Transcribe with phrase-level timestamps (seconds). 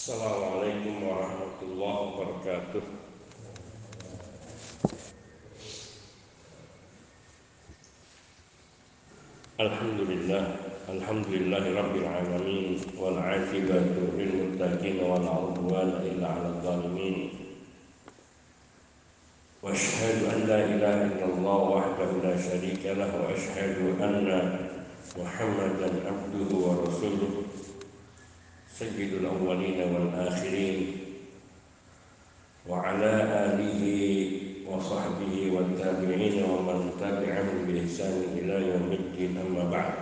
[0.00, 2.84] Assalamualaikum warahmatullahi wabarakatuh.
[9.60, 10.44] Alhamdulillah
[10.88, 17.36] Alhamdulillah Rabbil Alamin Wal akibatu lil muttaqin Wal udwan illa ala zalimin
[19.60, 24.64] Wa ashhadu an la ilaha illallah wahdahu la syarika lah Wa ashhadu anna
[25.12, 27.44] Muhammadan abduhu wa rasuluh
[28.79, 31.01] Sayyidul awwalina wal akhirin
[32.65, 33.13] Wa ala
[33.53, 39.93] alihi وصحبه والتابعين ومن تبعهم بإحسان إلى يوم الدين أما بعد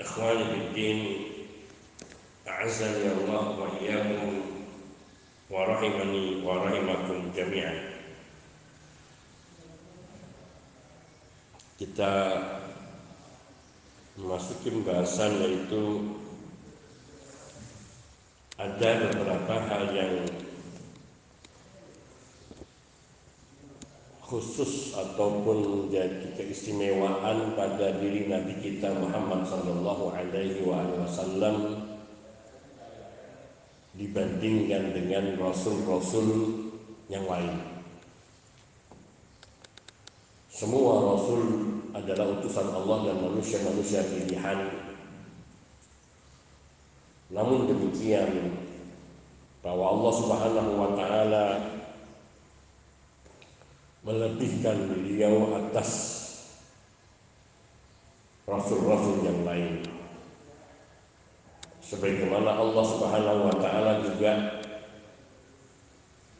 [0.00, 0.98] إخواني في الدين
[2.48, 4.32] أعزني الله وإياكم
[5.50, 7.76] ورحمني ورحمكم جميعا
[11.76, 12.12] kita
[14.21, 16.13] memasuki pembahasan yaitu
[18.61, 20.29] ada beberapa hal yang
[24.21, 31.89] khusus ataupun menjadi keistimewaan pada diri Nabi kita Muhammad Sallallahu Alaihi Wasallam
[33.97, 36.29] dibandingkan dengan rasul-rasul
[37.11, 37.59] yang lain.
[40.47, 44.59] Semua rasul adalah utusan Allah dan manusia-manusia pilihan.
[47.31, 48.59] Namun demikian
[49.63, 51.45] bahwa Allah Subhanahu wa taala
[54.03, 55.89] melebihkan beliau atas
[58.43, 59.85] rasul-rasul yang lain.
[61.79, 64.31] Sebagaimana Allah Subhanahu wa taala juga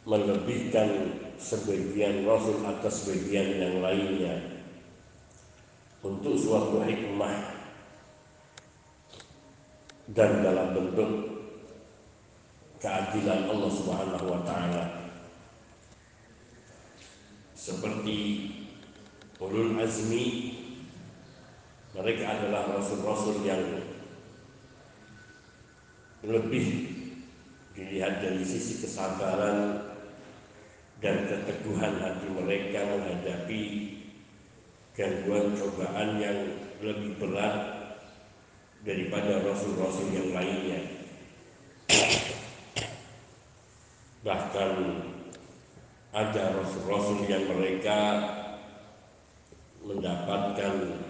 [0.04, 4.51] melebihkan sebagian rasul atas sebagian yang lainnya
[6.02, 7.62] untuk suatu hikmah
[10.12, 11.12] dan dalam bentuk
[12.82, 14.84] keadilan Allah Subhanahu wa taala.
[17.54, 18.50] Seperti
[19.38, 20.58] ulul azmi
[21.94, 23.62] mereka adalah rasul-rasul yang
[26.26, 26.98] lebih
[27.78, 29.86] dilihat dari sisi kesabaran
[31.02, 33.62] dan keteguhan hati mereka menghadapi
[35.02, 36.38] gangguan cobaan yang
[36.78, 37.58] lebih berat
[38.86, 40.82] daripada rasul-rasul yang lainnya.
[44.22, 44.72] Bahkan
[46.14, 47.98] ada rasul-rasul yang mereka
[49.82, 51.02] mendapatkan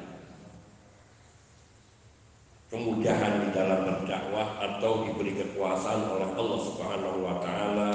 [2.71, 7.91] kemudahan di dalam berdakwah atau diberi kekuasaan oleh Allah Subhanahu wa taala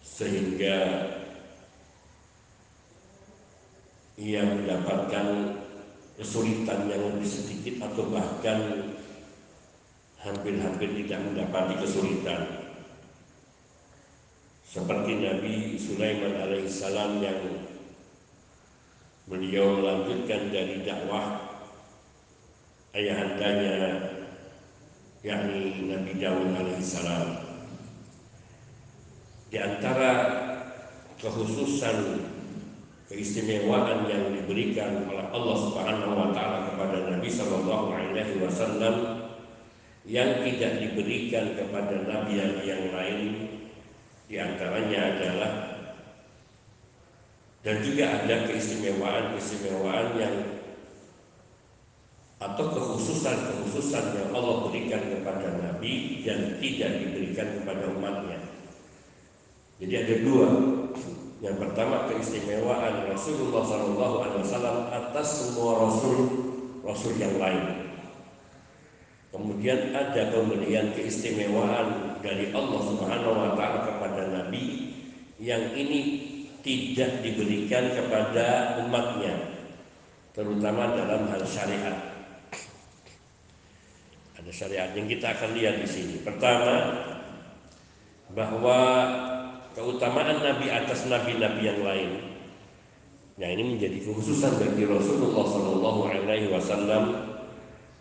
[0.00, 0.76] sehingga
[4.18, 5.54] ia mendapatkan
[6.18, 8.90] kesulitan yang lebih sedikit atau bahkan
[10.18, 12.66] hampir-hampir tidak mendapati kesulitan.
[14.66, 17.40] Seperti Nabi Sulaiman alaihissalam yang
[19.30, 21.54] beliau melanjutkan dari dakwah
[22.92, 24.10] ayahandanya
[25.22, 27.26] yakni Nabi Dawud alaihissalam
[29.48, 30.10] di antara
[31.16, 31.98] kekhususan
[33.08, 38.94] keistimewaan yang diberikan oleh Allah Subhanahu wa taala kepada Nabi sallallahu alaihi wasallam
[40.08, 43.28] yang tidak diberikan kepada nabi yang lain
[44.28, 45.52] di antaranya adalah
[47.60, 50.36] dan juga ada keistimewaan-keistimewaan yang
[52.38, 58.38] atau kekhususan-kekhususan yang Allah berikan kepada Nabi dan tidak diberikan kepada umatnya.
[59.82, 60.48] Jadi ada dua.
[61.38, 66.18] Yang pertama keistimewaan Rasulullah SAW atas semua Rasul
[66.82, 67.94] Rasul yang lain.
[69.30, 74.96] Kemudian ada pemberian keistimewaan dari Allah Subhanahu wa taala kepada nabi
[75.38, 76.26] yang ini
[76.64, 79.36] tidak diberikan kepada umatnya
[80.34, 81.98] terutama dalam hal syariat.
[84.42, 86.16] Ada syariat yang kita akan lihat di sini.
[86.24, 87.04] Pertama
[88.32, 88.78] bahwa
[89.78, 92.10] keutamaan nabi atas nabi-nabi yang lain.
[93.38, 97.04] Nah, ini menjadi kekhususan bagi Rasulullah Shallallahu alaihi wasallam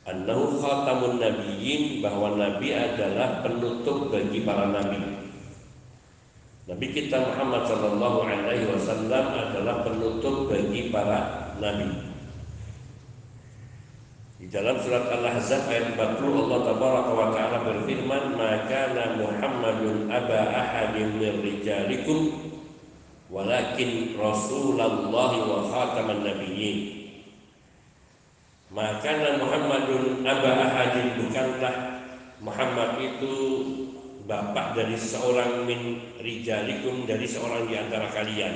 [0.09, 4.97] annahu khatamun nabiyyin bahwa nabi adalah penutup bagi para nabi.
[6.65, 12.06] Nabi kita Muhammad sallallahu alaihi wasallam adalah penutup bagi para nabi.
[14.38, 21.18] Di dalam surat Al-Ahzab ayat 40 Allah tabaraka wa taala berfirman, "Maka Muhammadun aba ahadin
[21.18, 22.38] min rijalikum
[23.34, 26.78] walakin Rasulullah wa khataman nabiyyin."
[28.69, 31.75] Maka Muhammadun aba ahadin bukanlah
[32.38, 33.33] Muhammad itu
[34.30, 38.54] bapak dari seorang min rijalikum dari seorang di antara kalian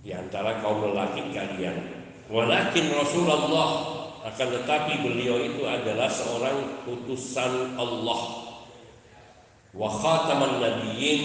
[0.00, 1.97] di antara kaum lelaki kalian
[2.28, 3.98] walakin Rasulullah
[4.28, 8.20] akan tetapi beliau itu adalah seorang utusan Allah.
[9.72, 11.22] Wa khataman nabiyyin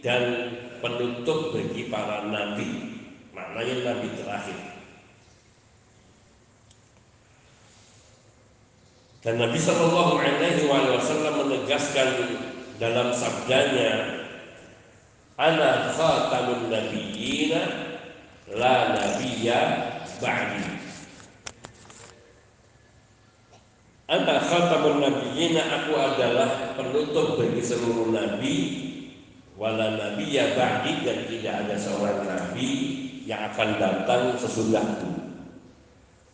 [0.00, 2.96] dan penutup bagi para nabi.
[3.36, 4.58] Maknanya nabi terakhir.
[9.20, 12.40] Dan Nabi Shallallahu Alaihi Wasallam menegaskan
[12.80, 14.24] dalam sabdanya,
[15.36, 17.60] "Ana khatamun nabiyina,
[18.48, 19.60] la nabiyya
[20.20, 20.64] ba'di."
[24.10, 28.56] Ana khatamun nabiyina, aku adalah penutup bagi seluruh nabi,
[29.54, 32.68] wala nabiyya ba'di dan tidak ada seorang nabi
[33.26, 35.20] yang akan datang sesudahku.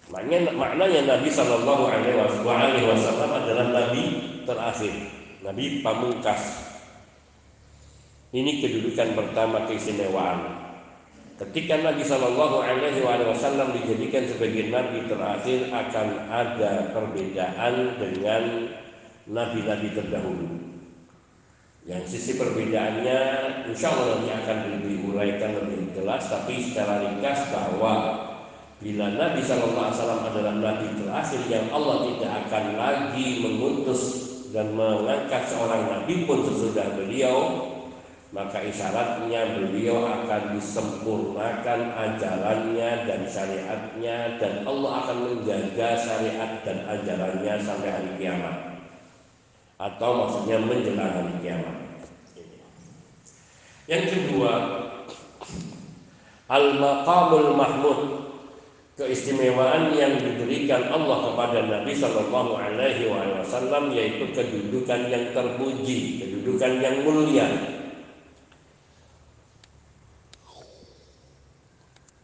[0.07, 4.03] Maknanya, maknanya Nabi Shallallahu Alaihi Wasallam adalah Nabi
[4.47, 4.95] terakhir,
[5.43, 6.43] Nabi pamungkas.
[8.31, 10.66] Ini kedudukan pertama keistimewaan.
[11.37, 18.73] Ketika Nabi Shallallahu Alaihi Wasallam dijadikan sebagai Nabi terakhir akan ada perbedaan dengan
[19.29, 20.49] Nabi-Nabi terdahulu.
[21.85, 23.21] Yang sisi perbedaannya,
[23.69, 27.93] insya Allah nanti akan lebih uraikan lebih jelas, tapi secara ringkas bahwa
[28.77, 34.03] Bila Nabi Shallallahu Alaihi Wasallam adalah Nabi terakhir yang Allah tidak akan lagi mengutus
[34.53, 37.35] dan mengangkat seorang Nabi pun sesudah beliau,
[38.37, 47.55] maka isyaratnya beliau akan disempurnakan ajarannya dan syariatnya dan Allah akan menjaga syariat dan ajarannya
[47.65, 48.77] sampai hari kiamat
[49.81, 51.77] atau maksudnya menjelang hari kiamat.
[53.89, 54.53] Yang kedua,
[56.53, 58.01] al-maqamul mahmud
[59.01, 66.97] keistimewaan yang diberikan Allah kepada Nabi Shallallahu Alaihi Wasallam yaitu kedudukan yang terpuji, kedudukan yang
[67.01, 67.76] mulia.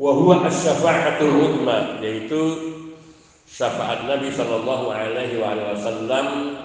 [0.01, 2.41] Wahwa syafaatul uzma yaitu
[3.45, 6.57] syafaat Nabi Shallallahu Alaihi Wasallam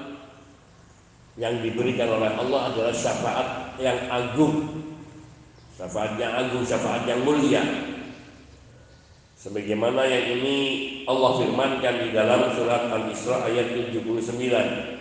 [1.35, 4.81] yang diberikan oleh Allah adalah syafaat yang agung,
[5.75, 7.62] syafaat yang agung, syafaat yang mulia.
[9.38, 10.57] Sebagaimana yang ini
[11.06, 14.97] Allah firmankan di dalam surat Al-Isra ayat 79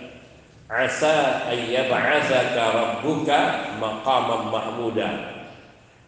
[0.66, 3.38] Asa ayyab'atsaka rabbuka
[3.80, 5.35] maqaman mahmuda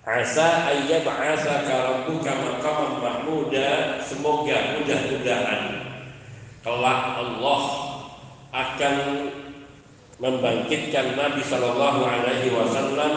[0.09, 5.85] Asa ayyab'atsaka rabbuka maqaman mahmuda semoga mudah-mudahan
[6.65, 7.63] kelak Allah
[8.49, 8.97] akan
[10.17, 13.13] membangkitkan Nabi Shallallahu Alaihi Wasallam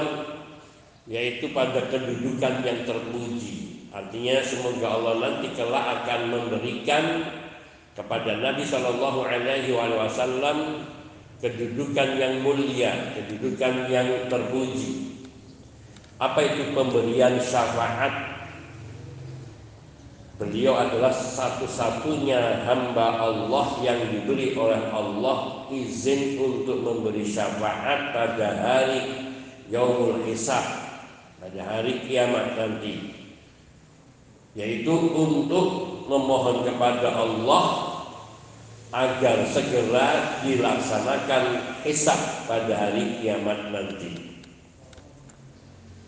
[1.07, 7.27] yaitu pada kedudukan yang terpuji Artinya semoga Allah nanti kelak akan memberikan
[7.95, 10.87] kepada Nabi Shallallahu Alaihi Wasallam
[11.43, 15.10] kedudukan yang mulia, kedudukan yang terpuji.
[16.21, 18.29] Apa itu pemberian syafaat?
[20.37, 29.01] Beliau adalah satu-satunya hamba Allah yang diberi oleh Allah izin untuk memberi syafaat pada hari
[29.73, 30.65] Yaumul Hisab,
[31.41, 33.21] pada hari kiamat nanti
[34.51, 35.67] yaitu untuk
[36.11, 37.65] memohon kepada Allah
[38.91, 41.43] agar segera dilaksanakan
[41.87, 42.19] hisab
[42.51, 44.30] pada hari kiamat nanti.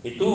[0.04, 0.32] Itu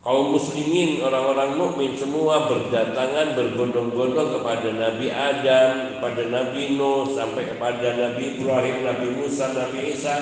[0.00, 7.92] kaum muslimin orang-orang mukmin semua berdatangan berbondong-bondong kepada Nabi Adam, kepada Nabi Nuh sampai kepada
[8.00, 10.16] Nabi Ibrahim, Nabi Musa, Nabi Isa.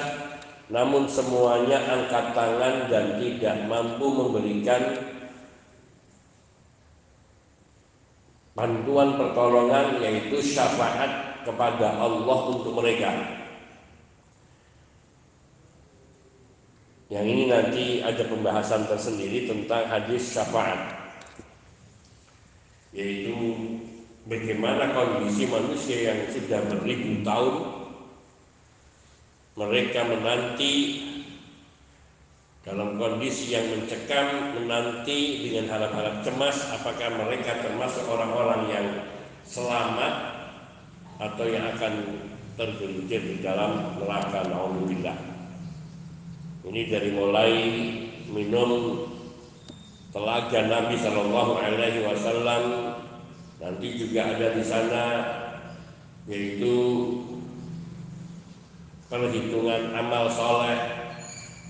[0.66, 4.98] Namun semuanya angkat tangan dan tidak mampu memberikan
[8.58, 13.45] bantuan pertolongan yaitu syafaat kepada Allah untuk mereka.
[17.06, 21.06] Yang ini nanti ada pembahasan tersendiri tentang hadis syafaat.
[22.90, 23.34] Yaitu
[24.26, 27.54] bagaimana kondisi manusia yang sudah beribu tahun
[29.54, 30.74] mereka menanti
[32.66, 38.86] dalam kondisi yang mencekam menanti dengan harap-harap cemas apakah mereka termasuk orang-orang yang
[39.46, 40.14] selamat
[41.22, 42.26] atau yang akan
[42.58, 45.35] tergelincir di dalam neraka naudzubillah
[46.66, 47.52] ini dari mulai
[48.28, 49.02] minum
[50.10, 52.62] telaga Nabi Shallallahu Alaihi Wasallam.
[53.56, 55.04] Nanti juga ada di sana
[56.26, 56.74] yaitu
[59.06, 60.96] perhitungan amal soleh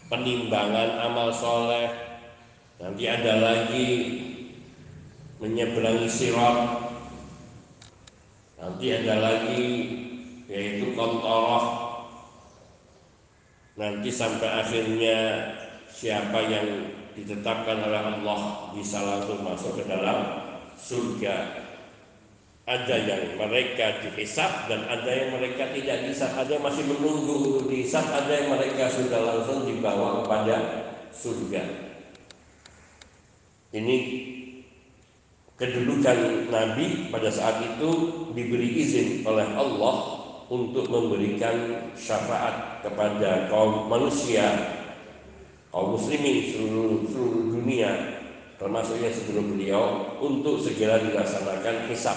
[0.08, 1.90] penimbangan amal soleh.
[2.76, 3.88] Nanti ada lagi
[5.40, 6.86] menyeberangi sirat
[8.56, 9.64] Nanti ada lagi
[10.48, 11.85] yaitu kontoroh.
[13.76, 15.16] Nanti sampai akhirnya
[15.92, 20.48] siapa yang ditetapkan oleh Allah bisa langsung masuk ke dalam
[20.80, 21.64] surga.
[22.66, 27.64] Ada yang mereka dihisap dan ada yang mereka tidak dihisap ada yang masih menunggu untuk
[27.70, 30.56] dihisap ada yang mereka sudah langsung dibawa kepada
[31.14, 31.62] surga.
[33.76, 33.96] Ini
[35.60, 37.90] kedudukan Nabi pada saat itu
[38.32, 40.15] diberi izin oleh Allah
[40.46, 44.46] untuk memberikan syafaat kepada kaum manusia
[45.74, 47.92] kaum muslimin seluruh, seluruh dunia
[48.56, 52.16] termasuknya sebelum beliau untuk segera dilaksanakan hisab.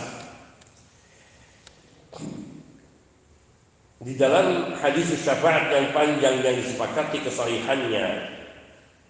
[4.00, 8.39] Di dalam hadis syafaat yang panjang yang disepakati kesalihannya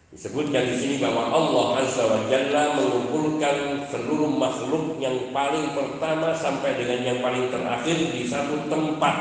[0.10, 6.82] disebutkan di sini bahwa Allah Azza wa Jalla mengumpulkan seluruh makhluk yang paling pertama sampai
[6.82, 9.16] dengan yang paling terakhir di satu tempat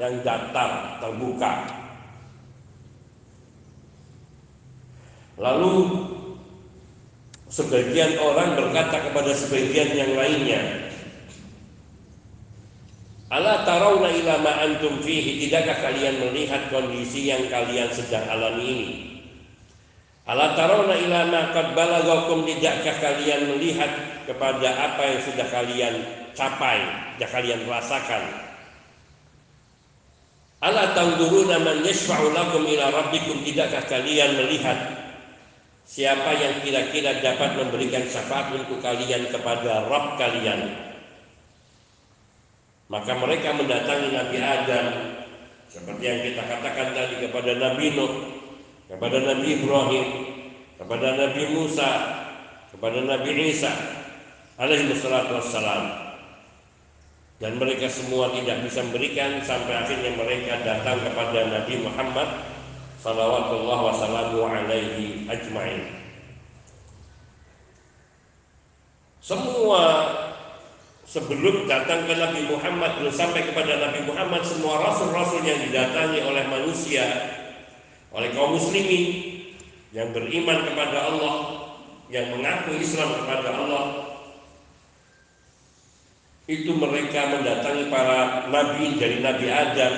[0.00, 1.68] yang datar terbuka.
[5.36, 5.76] Lalu
[7.52, 10.88] sebagian orang berkata kepada sebagian yang lainnya,
[13.30, 19.09] Ala tarawna ila ma antum fihi Tidakkah kalian melihat kondisi yang kalian sedang alami ini
[20.28, 23.88] Ala tarawna ila ma balagakum Tidakkah kalian melihat
[24.28, 25.94] kepada apa yang sudah kalian
[26.36, 26.80] capai
[27.16, 28.24] Sudah kalian rasakan?
[30.60, 35.00] Ala tanzuruna man yashfa'u lakum ila rabbikum Tidakkah kalian melihat
[35.90, 40.70] Siapa yang kira-kira dapat memberikan syafaat untuk kalian kepada Rabb kalian?
[42.86, 44.86] Maka mereka mendatangi Nabi Adam.
[45.66, 48.29] Seperti yang kita katakan tadi kepada Nabi Nuh,
[48.90, 50.06] kepada Nabi Ibrahim,
[50.74, 51.90] kepada Nabi Musa,
[52.74, 53.70] kepada Nabi Isa
[54.58, 56.10] alaihi wassalatu wassalam.
[57.40, 62.28] Dan mereka semua tidak bisa memberikan sampai akhirnya mereka datang kepada Nabi Muhammad
[63.00, 66.02] sallallahu wasallam alaihi ajma'in.
[69.24, 69.82] Semua
[71.08, 76.44] sebelum datang ke Nabi Muhammad belum sampai kepada Nabi Muhammad semua rasul-rasul yang didatangi oleh
[76.44, 77.39] manusia
[78.10, 79.04] oleh kaum muslimin
[79.94, 81.36] yang beriman kepada Allah
[82.10, 83.84] yang mengaku Islam kepada Allah.
[86.50, 89.94] Itu mereka mendatangi para nabi dari Nabi Adam.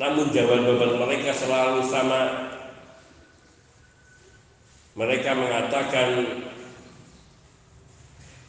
[0.00, 2.48] Namun jawaban-jawaban mereka selalu sama.
[4.96, 6.08] Mereka mengatakan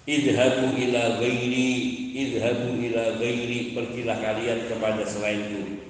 [0.08, 1.72] idhabu ila ghairi
[2.16, 5.84] idhabu ila ghairi pergilah kalian kepada selainku.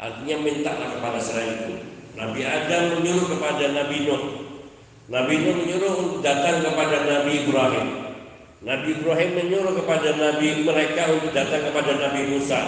[0.00, 4.22] Artinya mintalah kepada selainku Nabi Adam menyuruh kepada Nabi Nuh.
[5.10, 7.88] Nabi Nuh menyuruh datang kepada Nabi Ibrahim.
[8.60, 12.60] Nabi Ibrahim menyuruh kepada Nabi mereka untuk datang kepada Nabi Musa.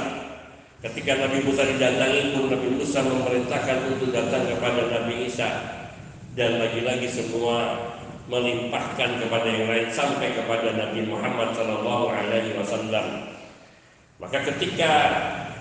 [0.83, 5.49] Ketika Nabi Musa didatangi pun Nabi Musa memerintahkan untuk datang kepada Nabi Isa.
[6.33, 7.77] Dan lagi-lagi semua
[8.33, 13.37] melimpahkan kepada yang lain sampai kepada Nabi Muhammad Shallallahu Alaihi Wasallam.
[14.17, 14.93] Maka ketika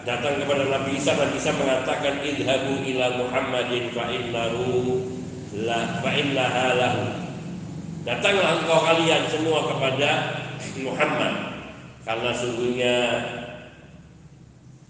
[0.07, 4.99] datang kepada Nabi Isa, Nabi Isa mengatakan idhabu ila Muhammadin fa innahu
[5.61, 7.03] la fa innaha lahu.
[8.01, 10.09] Datanglah engkau kalian semua kepada
[10.81, 11.33] Muhammad
[12.01, 12.95] karena sungguhnya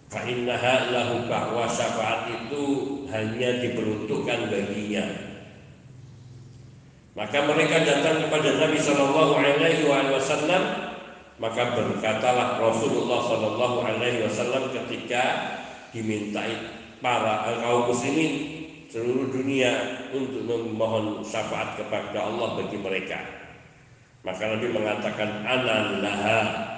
[0.07, 2.63] fa innaha lahu bahwa syafaat itu
[3.11, 5.31] hanya diperuntukkan baginya
[7.11, 10.90] maka mereka datang kepada Nabi Shallallahu Alaihi Wasallam,
[11.41, 15.23] maka berkatalah Rasulullah Shallallahu Alaihi Wasallam ketika
[15.89, 16.53] dimintai
[17.01, 18.61] para kaum muslimin
[18.93, 23.17] seluruh dunia untuk memohon syafaat kepada Allah bagi mereka.
[24.21, 26.69] Maka Nabi mengatakan anallaha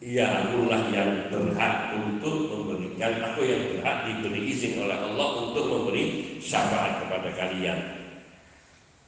[0.00, 6.36] Ya akulah yang berhak untuk memberikan Aku yang berhak diberi izin oleh Allah Untuk memberi
[6.40, 8.00] syafaat kepada kalian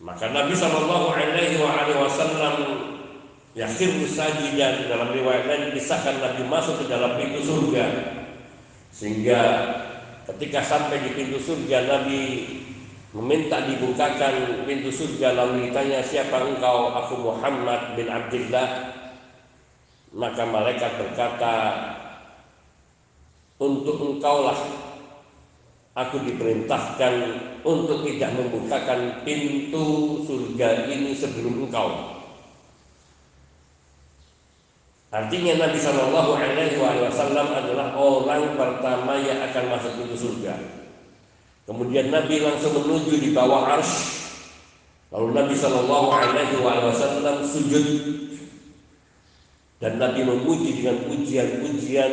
[0.02, 1.62] maka Nabi Shallallahu Alaihi
[1.94, 2.54] Wasallam
[3.52, 7.84] yakin sajidan dalam riwayat lain kisahkan Nabi masuk ke dalam pintu surga.
[8.92, 9.40] Sehingga
[10.32, 12.20] ketika sampai di pintu surga Nabi
[13.12, 16.96] meminta dibukakan pintu surga lalu ditanya siapa engkau?
[17.04, 18.68] Aku Muhammad bin Abdullah.
[20.12, 21.56] Maka malaikat berkata
[23.56, 24.60] untuk engkaulah
[25.96, 27.14] aku diperintahkan
[27.64, 32.11] untuk tidak membukakan pintu surga ini sebelum engkau.
[35.12, 40.56] Artinya Nabi Shallallahu Alaihi Wasallam adalah orang pertama yang akan masuk pintu surga.
[41.68, 43.92] Kemudian Nabi langsung menuju di bawah ars.
[45.12, 47.86] Lalu Nabi Shallallahu Alaihi Wasallam sujud
[49.84, 52.12] dan Nabi memuji dengan pujian-pujian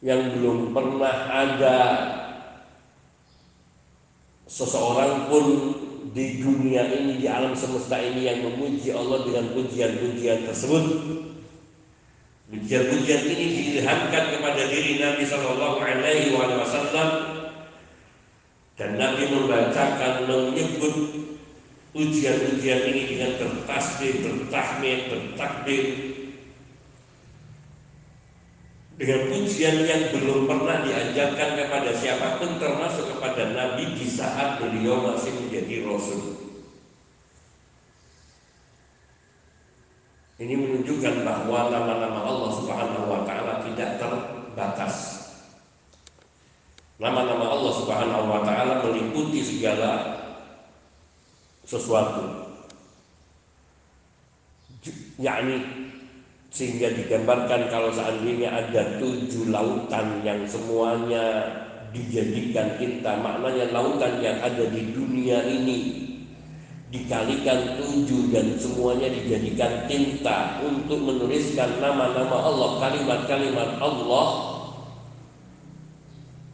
[0.00, 1.78] yang belum pernah ada
[4.48, 5.44] seseorang pun
[6.16, 10.84] di dunia ini di alam semesta ini yang memuji Allah dengan pujian-pujian tersebut.
[12.44, 17.10] Pujian-pujian ini diilhamkan kepada diri Nabi Shallallahu Alaihi Wasallam
[18.76, 20.94] dan Nabi membacakan menyebut
[21.96, 25.84] ujian-ujian ini dengan bertasbih, bertahmid, bertakbir
[29.00, 35.00] dengan pujian yang belum pernah diajarkan kepada siapa pun termasuk kepada Nabi di saat beliau
[35.00, 36.43] masih menjadi Rasul.
[40.34, 44.94] Ini menunjukkan bahwa nama-nama Allah Subhanahu wa taala tidak terbatas.
[46.98, 50.18] Nama-nama Allah Subhanahu wa taala meliputi segala
[51.62, 52.50] sesuatu
[55.16, 55.62] yakni
[56.50, 61.50] sehingga digambarkan kalau seandainya ada tujuh lautan yang semuanya
[61.94, 66.03] dijadikan kita maknanya lautan yang ada di dunia ini
[66.92, 74.28] dikalikan tujuh dan semuanya dijadikan tinta untuk menuliskan nama-nama Allah kalimat-kalimat Allah.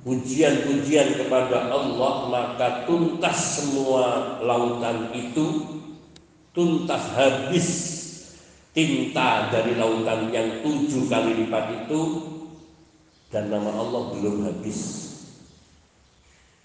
[0.01, 5.77] Pujian-pujian kepada Allah maka tuntas semua lautan itu.
[6.51, 7.69] Tuntas habis
[8.75, 12.01] tinta dari lautan yang tujuh kali lipat itu.
[13.31, 15.11] Dan nama Allah belum habis.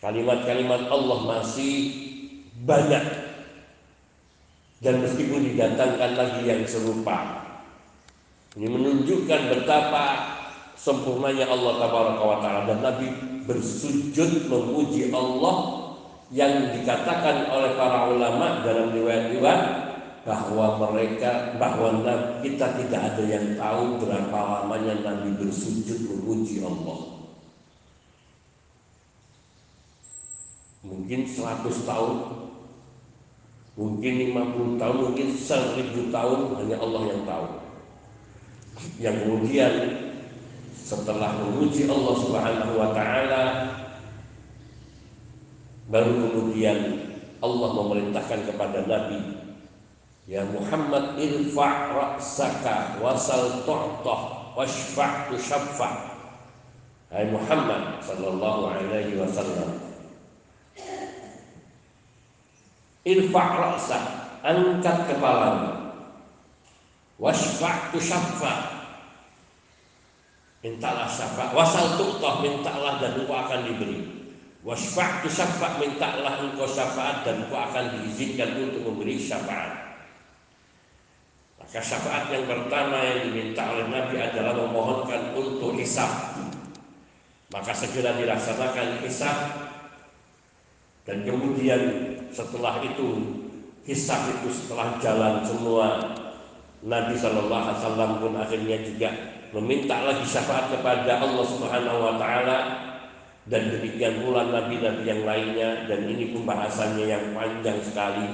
[0.02, 1.74] Kalimat-kalimat Allah masih
[2.62, 3.25] banyak
[4.84, 7.46] dan meskipun didatangkan lagi yang serupa
[8.56, 10.06] ini menunjukkan betapa
[10.80, 11.74] sempurnanya Allah
[12.40, 13.08] taala dan Nabi
[13.44, 15.86] bersujud memuji Allah
[16.34, 19.62] yang dikatakan oleh para ulama dalam riwayat-riwayat
[20.26, 22.02] bahwa mereka bahwa
[22.42, 27.14] kita tidak ada yang tahu berapa lamanya Nabi bersujud memuji Allah.
[30.86, 32.14] Mungkin 100 tahun,
[33.76, 37.48] mungkin 50 tahun, mungkin 1000 tahun hanya Allah yang tahu.
[39.00, 39.74] Yang kemudian
[40.86, 43.44] setelah memuji Allah Subhanahu wa taala
[45.90, 46.78] baru kemudian
[47.42, 49.22] Allah memerintahkan kepada Nabi
[50.30, 55.90] ya Muhammad irfa' ra'saka wasal tu'tah washfa' tushaffa
[57.14, 59.78] Hai Muhammad sallallahu alaihi wasallam
[63.06, 64.04] irfa' ra'sak
[64.42, 65.94] angkat kepalamu
[67.22, 68.76] washfa' tushaffa
[70.66, 74.02] mintalah syafaat wasal tuqtah mintalah dan engkau akan diberi.
[74.66, 79.86] Wasfa' tu syafaat mintalah engkau syafaat dan engkau akan diizinkan untuk memberi syafaat.
[81.62, 86.10] Maka syafaat yang pertama yang diminta oleh Nabi adalah memohonkan untuk hisab.
[87.54, 89.38] Maka segera dilaksanakan hisab.
[91.06, 92.05] Dan kemudian
[92.36, 93.40] setelah itu
[93.88, 96.04] hisab itu setelah jalan semua
[96.84, 99.10] Nabi Shallallahu Alaihi Wasallam pun akhirnya juga
[99.56, 102.60] meminta lagi syafaat kepada Allah Subhanahu wa taala.
[103.46, 105.86] Dan demikian pula nabi-nabi yang lainnya.
[105.86, 108.26] Dan ini pembahasannya yang panjang sekali.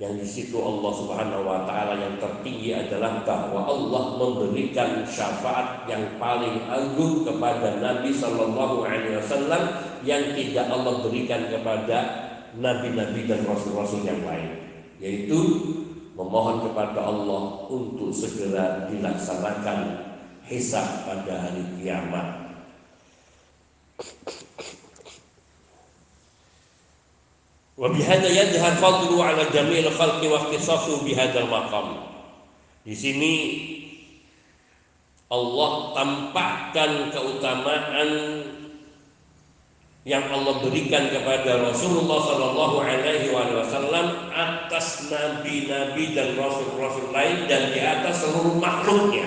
[0.00, 6.18] Yang di situ Allah Subhanahu wa taala yang tertinggi adalah bahwa Allah memberikan syafaat yang
[6.18, 9.62] paling agung kepada Nabi sallallahu alaihi wasallam
[10.02, 12.23] yang tidak Allah berikan kepada
[12.58, 14.64] nabi-nabi dan rasul-rasul yang lain
[15.02, 15.38] yaitu
[16.14, 19.78] memohon kepada Allah untuk segera dilaksanakan
[20.46, 22.44] hisab pada hari kiamat.
[32.84, 33.34] Di sini
[35.32, 38.10] Allah tampakkan keutamaan
[40.04, 47.80] yang Allah berikan kepada Rasulullah Shallallahu Alaihi Wasallam atas nabi-nabi dan rasul-rasul lain dan di
[47.80, 49.24] atas seluruh makhluknya.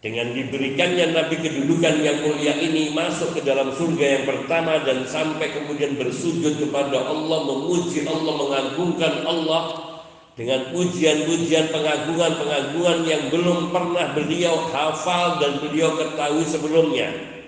[0.00, 5.52] Dengan diberikannya Nabi kedudukan yang mulia ini masuk ke dalam surga yang pertama dan sampai
[5.52, 9.62] kemudian bersujud kepada Allah, memuji Allah, mengagungkan Allah
[10.40, 17.39] dengan pujian-pujian pengagungan-pengagungan yang belum pernah beliau hafal dan beliau ketahui sebelumnya.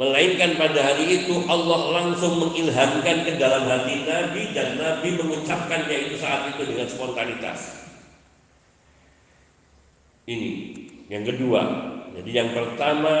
[0.00, 6.16] Melainkan pada hari itu Allah langsung mengilhamkan ke dalam hati Nabi dan Nabi mengucapkannya itu
[6.16, 7.84] saat itu dengan spontanitas.
[10.24, 10.50] Ini
[11.12, 11.60] yang kedua,
[12.16, 13.12] jadi yang pertama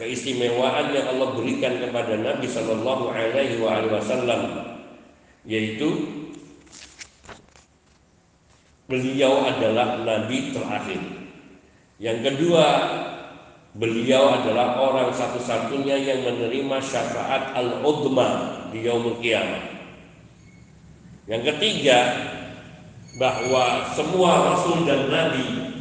[0.00, 4.72] keistimewaan yang Allah berikan kepada Nabi Shallallahu Alaihi Wasallam
[5.44, 6.16] yaitu
[8.88, 11.00] beliau adalah nabi terakhir.
[12.00, 12.66] Yang kedua,
[13.76, 19.76] beliau adalah orang satu-satunya yang menerima syafaat al-udma di yaumul kiamat.
[21.28, 21.98] Yang ketiga,
[23.16, 25.72] bahwa semua rasul dan nabi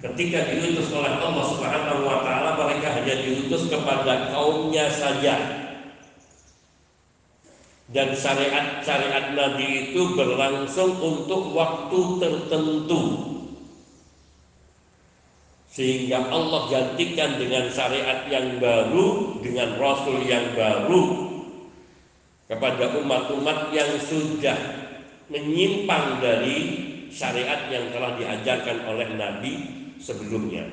[0.00, 5.60] ketika diutus oleh Allah Subhanahu wa taala mereka hanya diutus kepada kaumnya saja
[7.90, 13.02] dan syariat-syariat Nabi itu berlangsung untuk waktu tertentu
[15.70, 21.30] sehingga Allah gantikan dengan syariat yang baru dengan rasul yang baru
[22.50, 24.58] kepada umat-umat yang sudah
[25.30, 26.58] menyimpang dari
[27.14, 29.52] syariat yang telah diajarkan oleh Nabi
[30.02, 30.66] sebelumnya.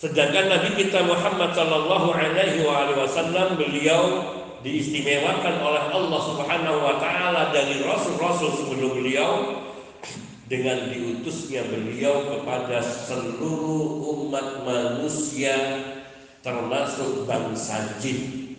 [0.00, 4.32] Sedangkan Nabi kita Muhammad Shallallahu Alaihi Wasallam beliau
[4.64, 9.60] diistimewakan oleh Allah Subhanahu wa taala dari rasul-rasul sebelum beliau
[10.50, 15.54] dengan diutusnya beliau kepada seluruh umat manusia
[16.42, 18.50] termasuk bangsa jin.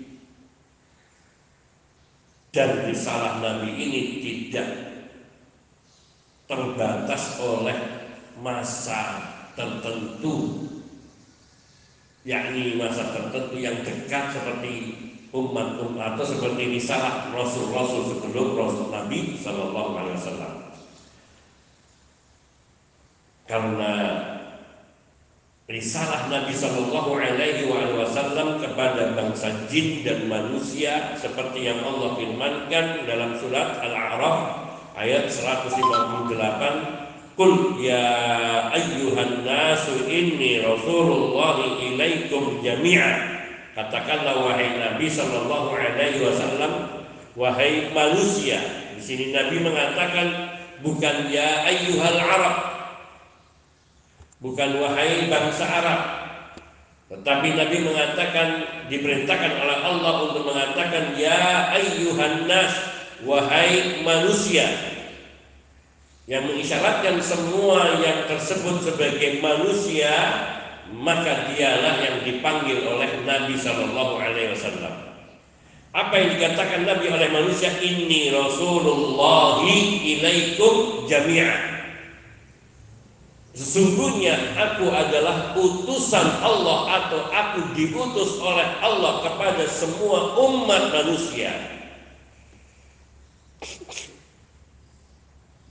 [2.56, 4.68] Dan risalah Nabi ini tidak
[6.48, 7.76] terbatas oleh
[8.40, 10.68] masa tertentu
[12.22, 14.94] yakni masa tertentu yang dekat seperti
[15.32, 20.51] umat-umat atau seperti misalnya rasul-rasul sebelum rasul Nabi Shallallahu Alaihi Wasallam.
[23.52, 23.94] Karena
[25.68, 33.36] risalah Nabi Shallallahu Alaihi Wasallam kepada bangsa jin dan manusia seperti yang Allah firmankan dalam
[33.36, 34.38] surat Al-A'raf
[34.96, 36.32] ayat 158
[37.36, 38.08] Kul ya
[38.72, 46.92] ayyuhan nasu inni rasulullah ilaikum jami'a Katakanlah wahai Nabi Shallallahu Alaihi Wasallam,
[47.40, 48.60] wahai manusia.
[48.94, 52.56] Di sini Nabi mengatakan bukan ya ayyuhal Arab,
[54.42, 56.02] bukan wahai bangsa Arab,
[57.14, 58.48] tetapi Nabi mengatakan
[58.90, 62.74] diperintahkan oleh Allah untuk mengatakan ya ayyuhan nas,
[63.22, 64.66] wahai manusia.
[66.26, 70.14] Yang mengisyaratkan semua yang tersebut sebagai manusia
[70.92, 74.96] maka dialah yang dipanggil oleh Nabi Shallallahu Alaihi Wasallam.
[75.92, 79.76] Apa yang dikatakan Nabi oleh manusia ini Rasulullahi
[80.16, 81.71] ilaikum jami'ah.
[83.52, 91.52] Sesungguhnya aku adalah utusan Allah atau aku diutus oleh Allah kepada semua umat manusia.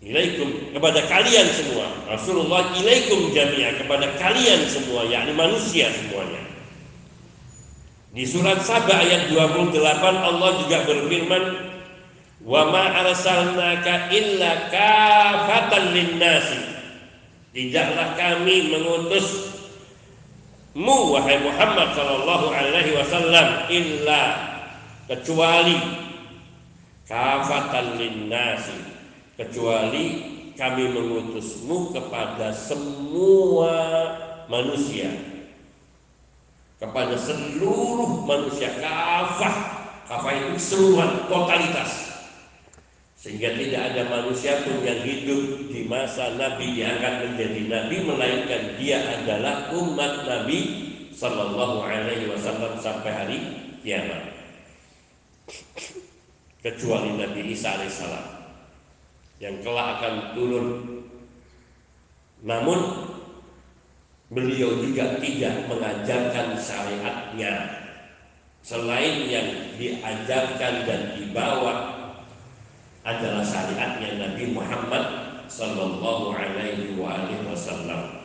[0.04, 1.88] Ilaikum kepada kalian semua.
[2.04, 6.44] Rasulullah ilaikum jami'a kepada kalian semua yakni manusia semuanya.
[8.12, 9.72] Di surat Saba ayat 28
[10.04, 11.44] Allah juga berfirman
[12.40, 16.79] Wa ma arsalnaka illa kafatan linnasi
[17.50, 19.50] Tidaklah kami mengutus
[20.70, 24.22] mu wahai Muhammad sallallahu alaihi wasallam illa
[25.10, 25.74] kecuali
[27.10, 28.78] kafatan linnasi.
[29.34, 30.04] Kecuali
[30.54, 33.74] kami mengutusmu kepada semua
[34.46, 35.10] manusia.
[36.78, 38.70] Kepada seluruh manusia.
[38.78, 39.56] Kafah.
[40.06, 42.09] Kafah itu seluruh totalitas
[43.20, 48.62] sehingga tidak ada manusia pun yang hidup di masa Nabi yang akan menjadi Nabi melainkan
[48.80, 50.58] dia adalah umat Nabi
[51.12, 53.38] Sallallahu Alaihi Wasallam sampai hari
[53.84, 54.24] kiamat
[56.64, 58.26] kecuali Nabi Isa alaihissalam
[59.40, 60.68] yang kelak akan turun.
[62.40, 62.78] Namun
[64.32, 67.52] beliau juga tidak mengajarkan syariatnya
[68.64, 71.99] selain yang diajarkan dan dibawa
[73.04, 75.04] adalah syariatnya Nabi Muhammad
[75.48, 76.94] Sallallahu Alaihi
[77.48, 78.20] Wasallam.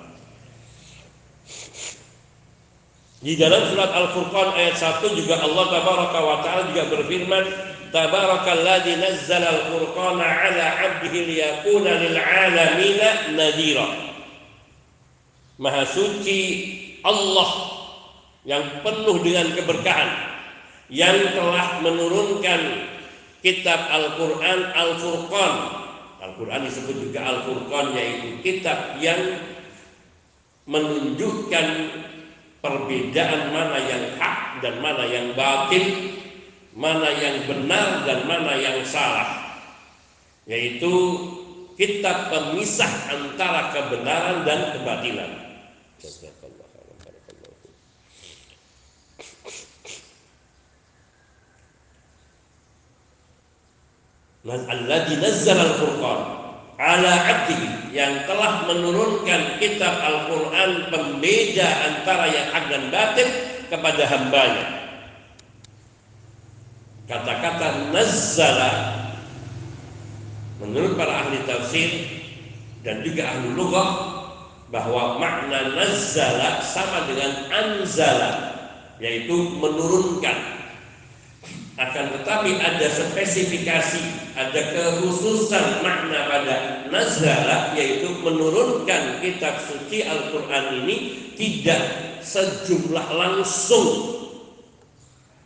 [3.26, 7.46] Di dalam surat Al-Furqan ayat 1 juga Allah Tabaraka wa Ta'ala juga berfirman
[7.96, 13.08] Tabarakalladzi nazzala al-furqana ala 'abdihi liyakuna lil 'alamina
[13.40, 13.88] nadira.
[15.56, 16.40] Maha suci
[17.08, 17.50] Allah
[18.44, 20.12] yang penuh dengan keberkahan
[20.92, 22.60] yang telah menurunkan
[23.44, 25.56] kitab Al-Qur'an Al-Furqan.
[26.22, 29.20] Al-Qur'an disebut juga Al-Furqan yaitu kitab yang
[30.66, 31.68] menunjukkan
[32.66, 35.86] perbedaan mana yang hak dan mana yang batil
[36.74, 39.62] mana yang benar dan mana yang salah
[40.50, 40.92] yaitu
[41.78, 45.32] kitab pemisah antara kebenaran dan kebatilan
[54.46, 56.20] Alladzi nazzala al-Furqan
[56.78, 57.58] ala abdi
[57.96, 63.30] yang telah menurunkan kitab Al-Quran pembeda antara yang hak dan batin
[63.74, 64.66] kepada hambanya.
[67.10, 68.74] Kata-kata nazzala
[70.62, 71.90] menurut para ahli tafsir
[72.86, 73.90] dan juga ahli lughah
[74.70, 78.32] bahwa makna nazzala sama dengan anzala
[79.02, 80.55] yaitu menurunkan
[81.76, 86.56] akan tetapi ada spesifikasi, ada kekhususan makna pada
[86.88, 91.84] nazala yaitu menurunkan kitab suci Al-Qur'an ini tidak
[92.24, 94.16] sejumlah langsung.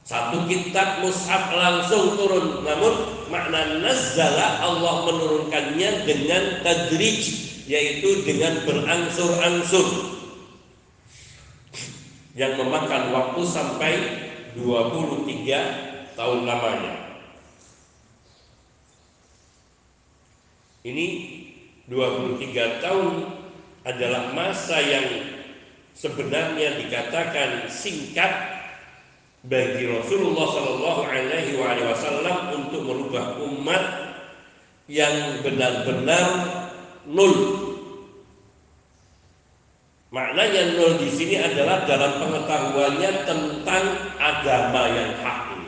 [0.05, 7.25] Satu kitab mushaf langsung turun namun makna nazala Allah menurunkannya dengan tadrij
[7.65, 10.13] yaitu dengan berangsur-angsur.
[12.37, 13.93] Yang memakan waktu sampai
[14.53, 15.88] 23
[16.19, 16.95] tahun lamanya.
[20.83, 21.07] Ini
[21.87, 23.07] 23 tahun
[23.87, 25.07] adalah masa yang
[25.95, 28.59] sebenarnya dikatakan singkat
[29.47, 33.83] bagi Rasulullah Shallallahu Alaihi Wasallam untuk merubah umat
[34.91, 36.27] yang benar-benar
[37.07, 37.35] nul.
[40.11, 43.83] Maknanya nul di sini adalah dalam pengetahuannya tentang
[44.19, 45.59] agama yang hak ini.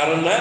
[0.00, 0.36] Karena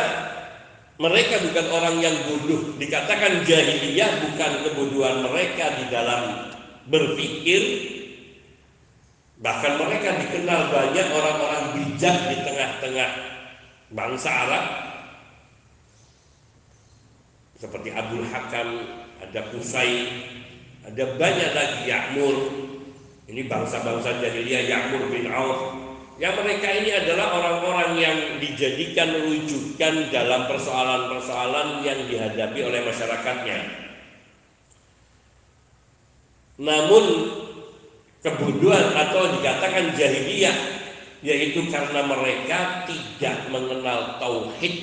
[0.96, 2.80] mereka bukan orang yang bodoh.
[2.80, 6.48] Dikatakan jahiliyah bukan kebodohan mereka di dalam
[6.88, 7.64] berpikir.
[9.44, 13.10] Bahkan mereka dikenal banyak orang-orang bijak di tengah-tengah
[13.92, 14.66] bangsa Arab.
[17.60, 18.70] Seperti Abdul Hakam,
[19.20, 20.08] ada Kusai,
[20.88, 22.36] ada banyak lagi Ya'mur.
[23.28, 25.79] Ini bangsa-bangsa jahiliyah Ya'mur bin Auf
[26.20, 33.60] yang mereka ini adalah orang-orang yang dijadikan rujukan dalam persoalan-persoalan yang dihadapi oleh masyarakatnya.
[36.60, 37.04] Namun
[38.20, 40.58] kebodohan atau dikatakan jahiliyah
[41.24, 44.76] yaitu karena mereka tidak mengenal tauhid.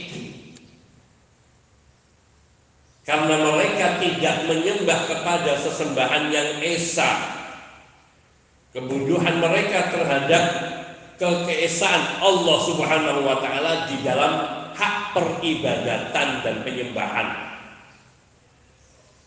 [3.04, 7.44] Karena mereka tidak menyembah kepada sesembahan yang esa.
[8.72, 10.44] Kebodohan mereka terhadap
[11.16, 14.32] kekeesaan Allah Subhanahu wa taala di dalam
[14.76, 17.28] hak peribadatan dan penyembahan.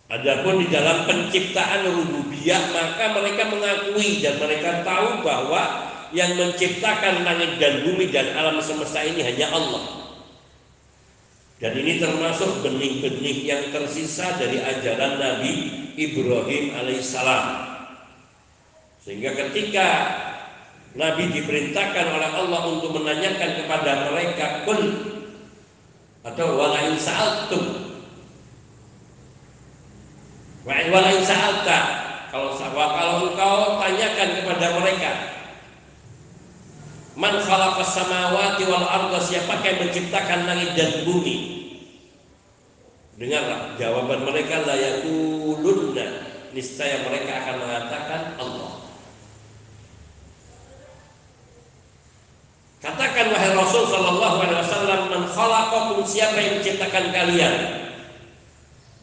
[0.10, 7.62] Adapun di dalam penciptaan rububiyah maka mereka mengakui dan mereka tahu bahwa yang menciptakan langit
[7.62, 10.00] dan bumi dan alam semesta ini hanya Allah.
[11.60, 15.54] Dan ini termasuk benih-benih yang tersisa dari ajaran Nabi
[16.00, 17.46] Ibrahim alaihissalam.
[19.04, 19.88] Sehingga ketika
[20.98, 24.82] Nabi diperintahkan oleh Allah untuk menanyakan kepada mereka kul
[26.26, 27.94] atau walain sa'altum.
[30.66, 31.80] Walain sa'alta.
[32.30, 35.12] Kalau kalau engkau tanyakan kepada mereka
[37.18, 41.58] man khalaqas samawati wal arda siapa yang menciptakan langit dan bumi?
[43.18, 46.06] Dengarlah jawaban mereka la yakulunna
[46.54, 48.79] niscaya mereka akan mengatakan Allah
[52.80, 57.56] Katakan wahai Rasul sallallahu alaihi wasallam man khalaqakum siapa yang menciptakan kalian?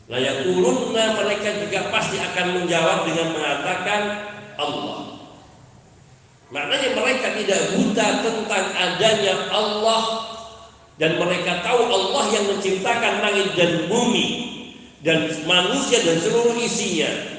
[0.08, 4.00] La yaqulunna mereka juga pasti akan menjawab dengan mengatakan
[4.56, 5.20] Allah.
[6.48, 10.02] Maknanya mereka tidak buta tentang adanya Allah
[10.96, 14.26] dan mereka tahu Allah yang menciptakan langit dan bumi
[15.04, 17.35] dan manusia dan seluruh isinya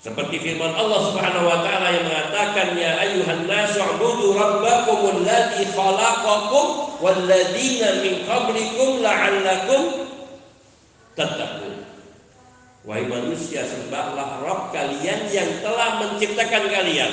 [0.00, 6.96] Seperti firman Allah Subhanahu wa taala yang mengatakan ya ayuhan nasu ubudu rabbakum alladzi khalaqakum
[7.04, 10.08] walladzina min qablikum la'allakum
[11.12, 11.84] tattaqun.
[12.88, 17.12] Wahai manusia sembahlah Rabb kalian yang telah menciptakan kalian.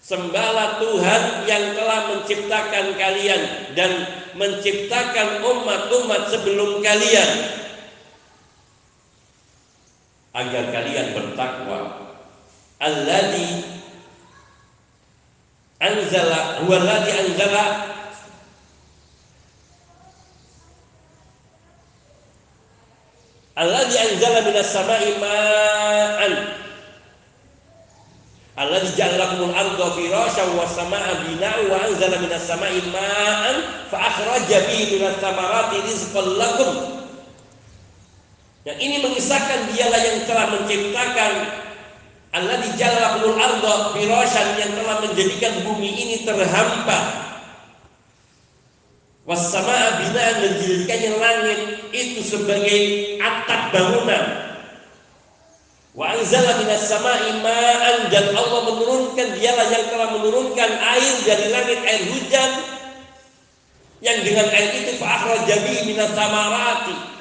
[0.00, 3.42] Sembahlah Tuhan yang telah menciptakan kalian
[3.76, 3.90] dan
[4.32, 7.30] menciptakan umat-umat sebelum kalian
[10.36, 10.75] agar.
[12.76, 13.64] Alladhi
[15.80, 17.64] anzala huwa alladhi anzala
[23.56, 26.32] Alladhi anzala minas sama'i ma'an
[28.56, 34.68] Alladhi ja'ala lakumul arda firasyan was sama'a bina'an wa anzala minas sama'i ma'an fa akhraja
[34.68, 36.72] bihi minas thamarati rizqan lakum.
[38.68, 41.32] Yang ini mengisahkan dialah yang telah menciptakan
[42.36, 47.24] Allah di jalan arda firasyan yang telah menjadikan bumi ini terhampa.
[49.24, 51.60] Wassama'a binaan menjadikannya langit
[51.96, 52.80] itu sebagai
[53.24, 54.24] atap bangunan.
[55.96, 56.84] Wa anzala minas
[58.12, 62.50] dan Allah menurunkan dialah yang telah menurunkan air dari langit air hujan.
[64.04, 67.15] Yang dengan air itu fa'akhraja bihi minas samarati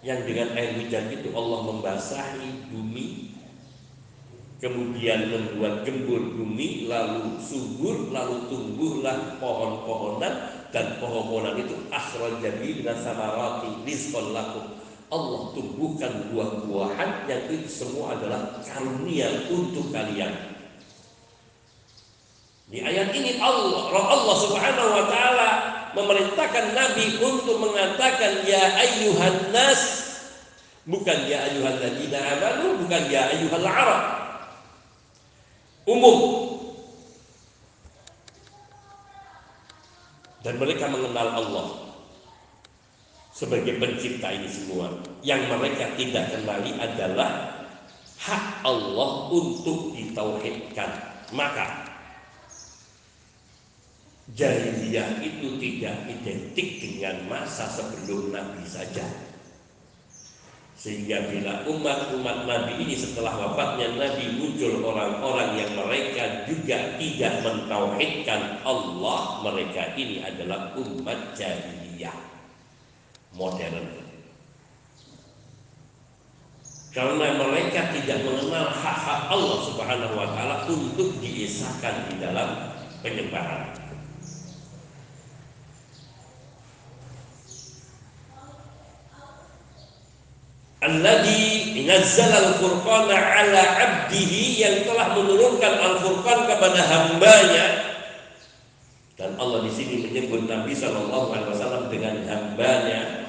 [0.00, 3.36] yang dengan air hujan itu Allah membasahi bumi
[4.60, 10.34] kemudian membuat gembur bumi lalu subur lalu tumbuhlah pohon-pohonan
[10.72, 18.62] dan pohon-pohonan itu akhraja min samarati rizqan lakum Allah tumbuhkan buah-buahan yang itu semua adalah
[18.62, 20.30] karunia untuk kalian.
[22.70, 25.48] Di ayat ini Allah Allah Subhanahu wa taala
[25.96, 30.10] memerintahkan Nabi untuk mengatakan ya ayyuhan nas
[30.86, 34.02] bukan ya ayyuhal ladina amanu bukan ya ayyuhal arab.
[35.88, 36.18] Umum.
[40.40, 41.68] Dan mereka mengenal Allah
[43.34, 44.88] sebagai pencipta ini semua.
[45.20, 47.60] Yang mereka tidak kenali adalah
[48.20, 50.90] hak Allah untuk ditauhidkan.
[51.32, 51.79] Maka
[54.36, 59.30] jahiliyah itu tidak identik dengan masa sebelum Nabi saja
[60.80, 68.64] sehingga bila umat-umat Nabi ini setelah wafatnya Nabi muncul orang-orang yang mereka juga tidak mentauhidkan
[68.64, 72.16] Allah, mereka ini adalah umat jahiliyah
[73.36, 73.92] modern.
[76.96, 82.72] Karena mereka tidak mengenal hak-hak Allah Subhanahu wa taala untuk diisahkan di dalam
[83.04, 83.79] penyembahan.
[90.80, 97.66] Alladhi nazzala al-furqana ala abdihi yang telah menurunkan al-furqan kepada hambanya.
[99.20, 103.28] Dan Allah di sini menyebut Nabi Shallallahu Alaihi Wasallam dengan hambanya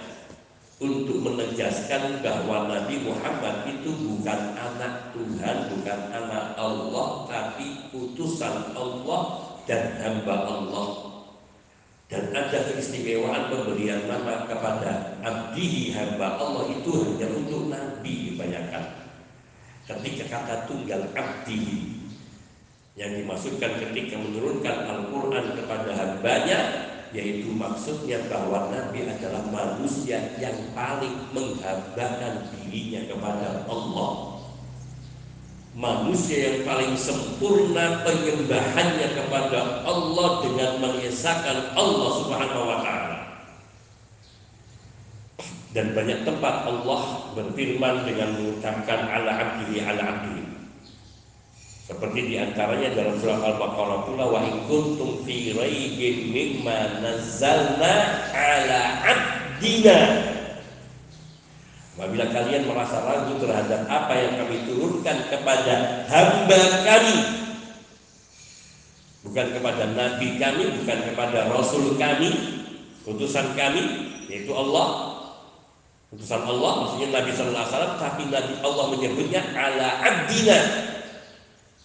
[0.80, 9.22] untuk menegaskan bahwa Nabi Muhammad itu bukan anak Tuhan, bukan anak Allah, tapi utusan Allah
[9.68, 11.01] dan hamba Allah
[12.12, 19.08] dan ada keistimewaan pemberian nama kepada abdihi hamba Allah itu hanya untuk nabi dibayangkan.
[19.88, 22.04] Ketika kata tunggal abdihi
[23.00, 26.60] yang dimaksudkan ketika menurunkan Al-Quran kepada hambanya
[27.12, 34.31] yaitu maksudnya bahwa Nabi adalah manusia yang paling menghambakan dirinya kepada Allah
[35.72, 43.20] manusia yang paling sempurna penyembahannya kepada Allah dengan mengesahkan Allah Subhanahu wa taala.
[45.72, 50.44] Dan banyak tempat Allah berfirman dengan mengucapkan ala abdihi ala abdihi.
[51.88, 57.96] Seperti di antaranya dalam surah Al-Baqarah pula wa in kuntum fi raibin mimma nazzalna
[58.32, 60.31] ala abdina
[62.02, 67.18] Apabila kalian merasa ragu terhadap apa yang kami turunkan kepada hamba kami
[69.22, 72.58] Bukan kepada nabi kami, bukan kepada rasul kami
[73.06, 75.14] Utusan kami, yaitu Allah
[76.10, 80.90] Utusan Allah, maksudnya Nabi SAW Tapi Nabi Allah menyebutnya ala abdina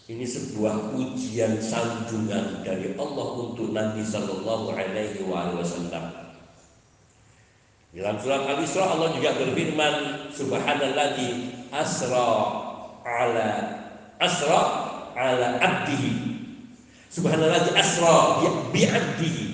[0.07, 6.26] ini sebuah ujian sanjungan dari Allah untuk Nabi Sallallahu Alaihi Wasallam.
[7.97, 12.29] Dalam surat Al-Isra Allah juga berfirman Subhanalladzi asra
[13.01, 13.49] ala
[14.21, 14.61] asra
[15.17, 16.13] ala abdihi.
[17.09, 19.47] Subhanalladzi asra bi abdihi.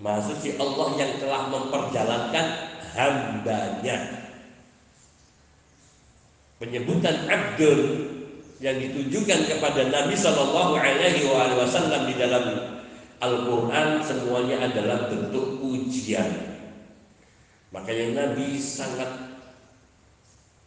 [0.00, 2.46] Maksud Allah yang telah memperjalankan
[2.96, 3.96] hambanya.
[6.56, 7.80] Penyebutan abdul
[8.64, 12.44] yang ditujukan kepada Nabi Shallallahu Alaihi Wasallam di dalam
[13.20, 16.45] Al-Quran semuanya adalah bentuk ujian
[17.76, 19.36] Makanya Nabi sangat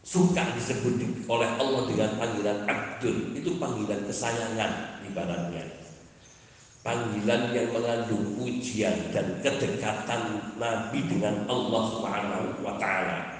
[0.05, 3.33] suka disebut oleh Allah dengan panggilan Abdul.
[3.33, 5.65] Itu panggilan kesayangan ibaratnya.
[6.85, 13.38] Panggilan yang mengandung ujian dan kedekatan Nabi dengan Allah Subhanahu wa taala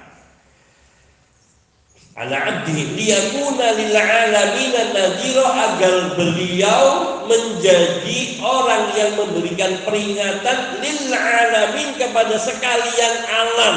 [2.20, 6.86] ala abdihi liyakuna lil alamin nadhira agar beliau
[7.32, 13.76] menjadi orang yang memberikan peringatan lil alamin kepada sekalian alam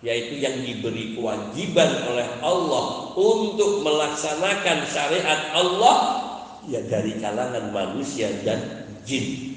[0.00, 5.96] yaitu yang diberi kewajiban oleh Allah untuk melaksanakan syariat Allah
[6.64, 9.52] ya dari kalangan manusia dan jin.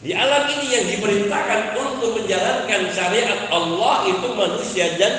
[0.00, 5.12] Di alam ini yang diperintahkan untuk menjalankan syariat Allah itu manusia dan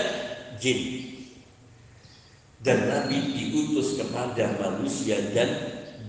[0.57, 1.04] jin.
[2.65, 5.47] Dan Nabi diutus kepada manusia dan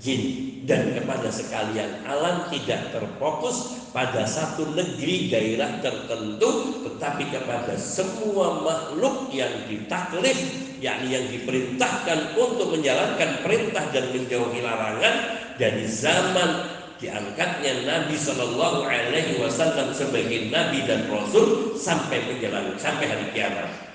[0.00, 8.64] jin dan kepada sekalian alam tidak terfokus pada satu negeri daerah tertentu tetapi kepada semua
[8.64, 10.36] makhluk yang ditaklif
[10.80, 15.14] yakni yang diperintahkan untuk menjalankan perintah dan menjauhi larangan
[15.56, 23.26] dari zaman diangkatnya Nabi Shallallahu Alaihi Wasallam sebagai Nabi dan Rasul sampai menjelang sampai hari
[23.36, 23.85] kiamat.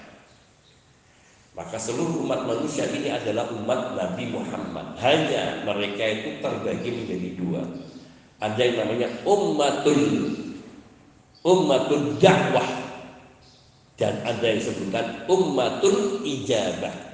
[1.52, 4.96] Maka seluruh umat manusia ini adalah umat Nabi Muhammad.
[5.04, 7.62] Hanya mereka itu terbagi menjadi dua.
[8.40, 10.32] Ada yang namanya ummatul
[11.44, 12.66] ummatul dakwah
[14.00, 17.12] dan ada yang sebutan ummatul ijabah.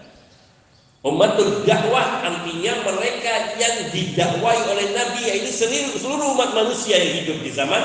[1.02, 7.38] Ummatul dakwah artinya mereka yang didakwai oleh Nabi yaitu seluruh, seluruh umat manusia yang hidup
[7.42, 7.82] di zaman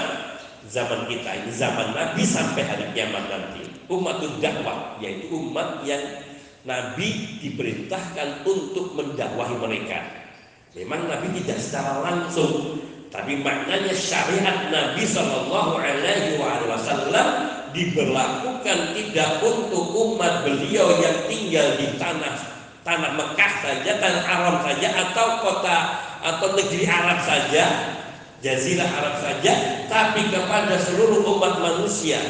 [0.68, 3.66] zaman kita ini zaman Nabi sampai hari kiamat nanti.
[3.88, 6.21] Ummatul dakwah yaitu umat yang
[6.62, 9.98] Nabi diperintahkan untuk mendakwahi mereka.
[10.78, 12.78] Memang Nabi tidak secara langsung,
[13.10, 17.26] tapi maknanya syariat Nabi Shallallahu Alaihi Wasallam
[17.74, 22.34] diberlakukan tidak untuk umat beliau yang tinggal di tanah
[22.86, 25.78] tanah Mekah saja, tanah Arab saja, atau kota
[26.22, 27.64] atau negeri Arab saja,
[28.42, 32.22] Jazirah Arab saja, tapi kepada seluruh umat manusia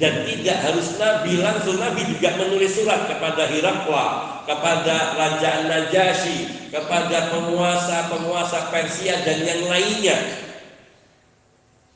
[0.00, 4.06] dan tidak harus Nabi langsung Nabi juga menulis surat kepada Hirakla
[4.48, 10.18] kepada Raja Najasyi kepada penguasa-penguasa Persia dan yang lainnya.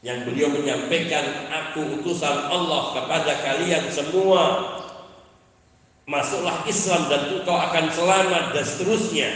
[0.05, 4.43] Yang beliau menyampaikan aku utusan Allah kepada kalian semua.
[6.05, 9.31] Masuklah Islam dan engkau akan selamat dan seterusnya.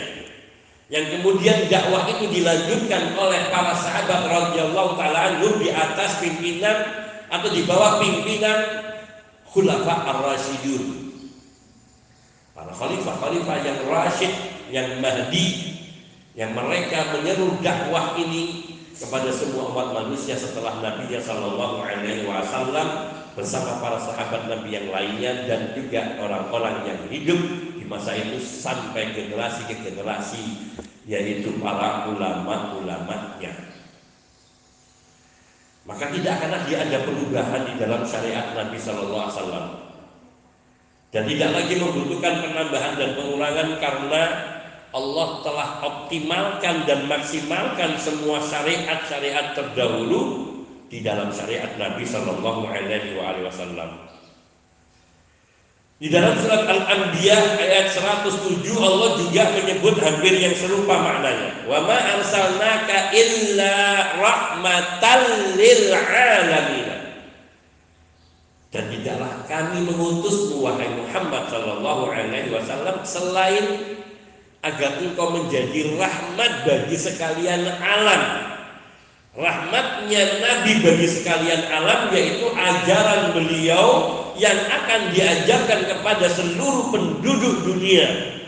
[0.93, 7.62] Yang kemudian dakwah itu dilanjutkan oleh para sahabat radhiyallahu taala di atas pimpinan atau di
[7.68, 8.59] bawah pimpinan
[9.49, 11.12] khulafa ar-rasyidun
[12.53, 14.33] para khalifah-khalifah yang rasyid
[14.68, 15.79] yang mahdi
[16.37, 18.68] yang mereka menyeru dakwah ini
[18.99, 25.47] kepada semua umat manusia setelah Nabi Shallallahu Alaihi Wasallam bersama para sahabat Nabi yang lainnya
[25.47, 27.39] dan juga orang-orang yang hidup
[27.79, 30.74] di masa itu sampai generasi ke generasi
[31.07, 33.78] yaitu para ulama-ulamanya.
[35.89, 39.66] Maka tidak akan ada perubahan di dalam syariat Nabi Shallallahu Alaihi Wasallam
[41.09, 44.22] dan tidak lagi membutuhkan penambahan dan pengurangan karena
[44.93, 50.49] Allah telah optimalkan dan maksimalkan semua syariat-syariat terdahulu
[50.93, 54.08] di dalam syariat Nabi Shallallahu Alaihi Wasallam.
[55.99, 61.67] Di dalam surat Al-Anbiya ayat 107 Allah juga menyebut hampir yang serupa maknanya.
[61.67, 63.75] Wa ma arsalnaka illa
[64.15, 65.21] rahmatan
[65.59, 66.89] lil alamin.
[68.71, 73.99] Dan tidaklah kami mengutusmu wahai Muhammad sallallahu alaihi wasallam selain
[74.63, 78.55] agar engkau menjadi rahmat bagi sekalian alam.
[79.35, 88.39] Rahmatnya Nabi bagi sekalian alam yaitu ajaran beliau yang akan diajarkan kepada seluruh penduduk dunia.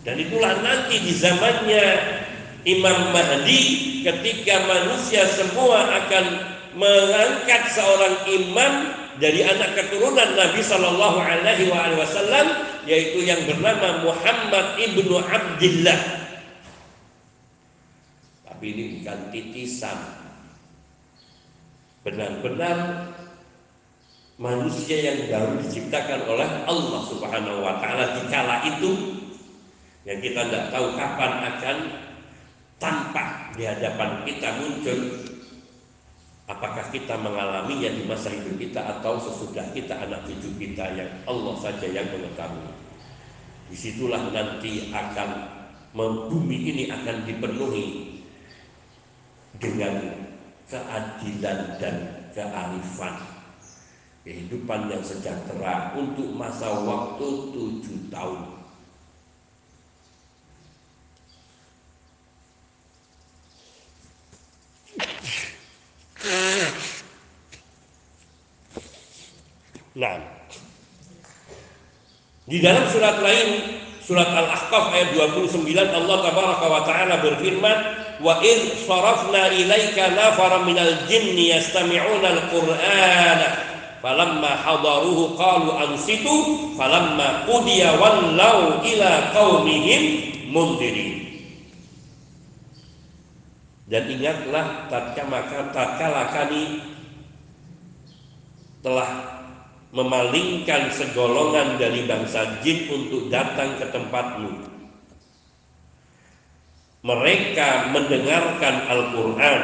[0.00, 1.84] Dan itulah nanti di zamannya
[2.64, 3.62] Imam Mahdi
[4.04, 6.24] ketika manusia semua akan
[6.76, 8.72] mengangkat seorang imam
[9.20, 12.46] dari anak keturunan Nabi Shallallahu Alaihi Wasallam
[12.88, 16.00] yaitu yang bernama Muhammad ibnu Abdullah.
[18.48, 19.98] Tapi ini bukan titisan.
[22.00, 22.76] Benar-benar
[24.40, 29.20] manusia yang baru diciptakan oleh Allah Subhanahu wa taala di kala itu
[30.08, 31.76] yang kita tidak tahu kapan akan
[32.80, 35.00] tampak di hadapan kita muncul.
[36.48, 41.54] Apakah kita mengalaminya di masa hidup kita atau sesudah kita anak cucu kita yang Allah
[41.62, 42.74] saja yang mengetahui.
[43.70, 45.30] Di situlah nanti akan
[45.94, 48.18] bumi ini akan dipenuhi
[49.62, 49.94] dengan
[50.66, 51.96] keadilan dan
[52.34, 53.29] kearifan
[54.20, 58.60] kehidupan yang sejahtera untuk masa waktu tujuh tahun.
[69.90, 70.16] Nah,
[72.46, 73.48] di dalam surat lain,
[74.04, 77.78] surat Al-Ahqaf ayat 29 Allah tabaraka wa taala berfirman,
[78.20, 83.69] "Wa id sarafna ilaika nafara minal jinni yastami'una al-Qur'ana
[84.00, 86.36] falamma hadaruhu qalu ansitu
[86.74, 90.02] falamma qudiya wallau ila qaumihim
[90.50, 91.20] mundirin
[93.90, 95.40] dan ingatlah tatkala
[95.74, 96.78] tatkala kami
[98.80, 99.10] telah
[99.90, 104.70] memalingkan segolongan dari bangsa jin untuk datang ke tempatmu.
[107.00, 109.60] Mereka mendengarkan Al-Quran,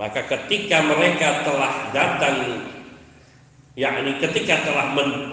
[0.00, 2.64] maka ketika mereka telah datang,
[3.76, 5.28] yakni ketika telah men,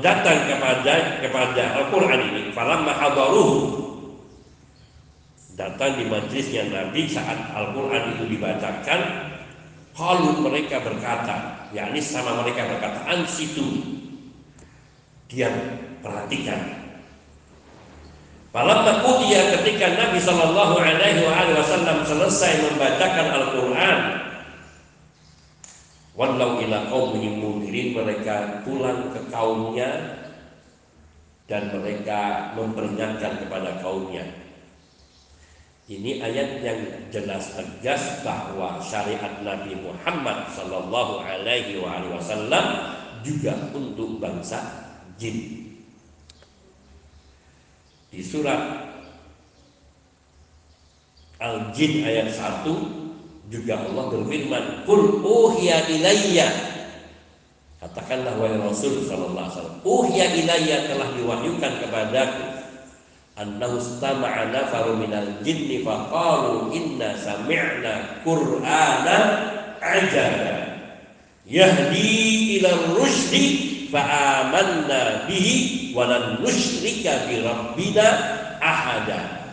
[0.00, 3.88] datang kepada kepada Al-Quran ini, falamma hadaruhu
[5.58, 9.00] datang di majlisnya Nabi saat Al-Quran itu dibacakan
[9.98, 13.98] kalau mereka berkata yakni sama mereka berkata ansitu.
[15.28, 15.52] Diam
[16.00, 16.87] perhatikan
[18.58, 21.22] Falamma dia ketika Nabi Shallallahu Alaihi
[21.54, 23.98] Wasallam selesai membacakan Al-Quran,
[26.18, 27.38] walau ila kaumihim
[27.94, 30.18] mereka pulang ke kaumnya
[31.46, 34.26] dan mereka memperingatkan kepada kaumnya
[35.88, 42.92] ini ayat yang jelas tegas bahwa syariat Nabi Muhammad Sallallahu Alaihi Wasallam
[43.24, 44.60] juga untuk bangsa
[45.16, 45.64] jin.
[48.08, 48.88] Di surat
[51.38, 56.48] Al-Jin ayat 1 juga Allah berfirman, "Qul uhiya ilayya"
[57.78, 62.42] Katakanlah wahai Rasul sallallahu alaihi wasallam, "Uhiya ilayya telah diwahyukan kepadaku
[63.38, 69.18] annahu istama'a nafaru minal jinni faqalu inna sami'na qur'ana
[69.78, 70.58] ajaba.
[71.46, 73.46] Yahdi ila rusydi
[73.94, 74.02] fa
[74.42, 78.06] amanna bihi wa lan nusyrika bi rabbina
[78.62, 79.50] ahada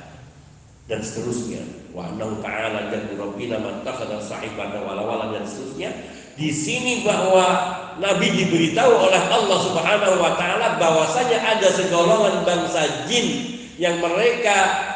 [0.85, 5.89] dan seterusnya wa annahu ta'ala jaddu rabbina man takhadha sahibatan wala wala dan seterusnya
[6.37, 13.57] di sini bahwa Nabi diberitahu oleh Allah Subhanahu wa taala bahwasanya ada segolongan bangsa jin
[13.81, 14.91] yang mereka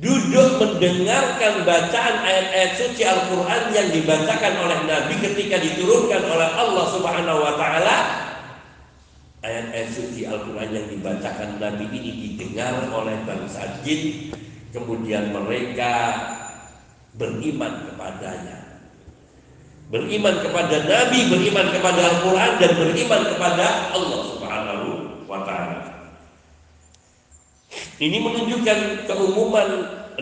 [0.00, 7.38] duduk mendengarkan bacaan ayat-ayat suci Al-Quran yang dibacakan oleh Nabi ketika diturunkan oleh Allah Subhanahu
[7.44, 7.96] wa Ta'ala.
[9.42, 14.30] Ayat-ayat suci Al-Quran yang dibacakan Nabi ini didengar oleh bangsa jin,
[14.70, 16.14] kemudian mereka
[17.18, 18.86] beriman kepadanya.
[19.90, 24.88] Beriman kepada Nabi, beriman kepada Al-Quran, dan beriman kepada Allah Subhanahu
[25.26, 25.90] wa Ta'ala.
[27.98, 29.68] Ini menunjukkan keumuman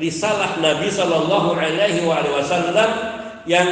[0.01, 2.91] risalah Nabi Shallallahu Alaihi Wasallam
[3.45, 3.68] yang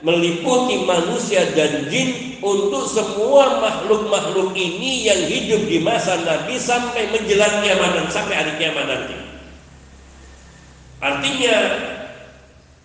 [0.00, 7.60] meliputi manusia dan jin untuk semua makhluk-makhluk ini yang hidup di masa Nabi sampai menjelang
[7.60, 9.16] kiamat dan sampai hari kiamat nanti.
[11.00, 11.56] Artinya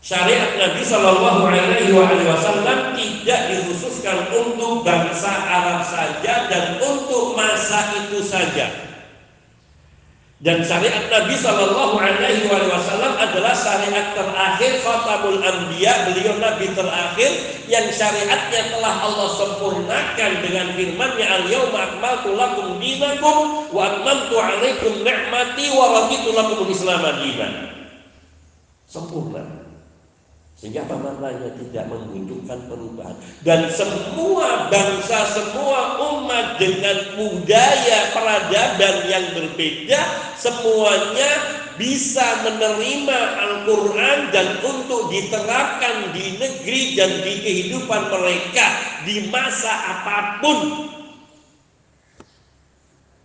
[0.04, 1.92] syariat Nabi Shallallahu Alaihi
[2.28, 8.95] Wasallam tidak dikhususkan untuk bangsa Arab saja dan untuk masa itu saja
[10.44, 17.32] dan syariat Nabi Shallallahu Alaihi Wasallam adalah syariat terakhir Khatamul Anbiya beliau Nabi terakhir
[17.72, 25.72] yang syariatnya telah Allah sempurnakan dengan firman-Nya Al-Yauma akmaltu lakum dinakum wa atmamtu alaikum ni'mati
[25.72, 27.00] wa raditu lakum Islam.
[28.92, 29.65] Sempurna.
[30.66, 31.54] Sehingga apa maknanya?
[31.62, 33.14] Tidak membutuhkan perubahan.
[33.46, 40.02] Dan semua bangsa, semua umat dengan budaya peradaban yang berbeda
[40.42, 41.30] Semuanya
[41.78, 48.66] bisa menerima Al-Quran dan untuk diterapkan di negeri dan di kehidupan mereka
[49.06, 50.90] di masa apa pun.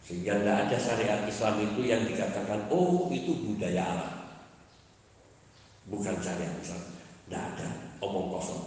[0.05, 4.13] Sehingga tidak ada syariat Islam itu yang dikatakan oh itu budaya Arab
[5.89, 7.00] bukan syariat Islam
[7.31, 7.69] tidak ada
[8.03, 8.59] omong kosong.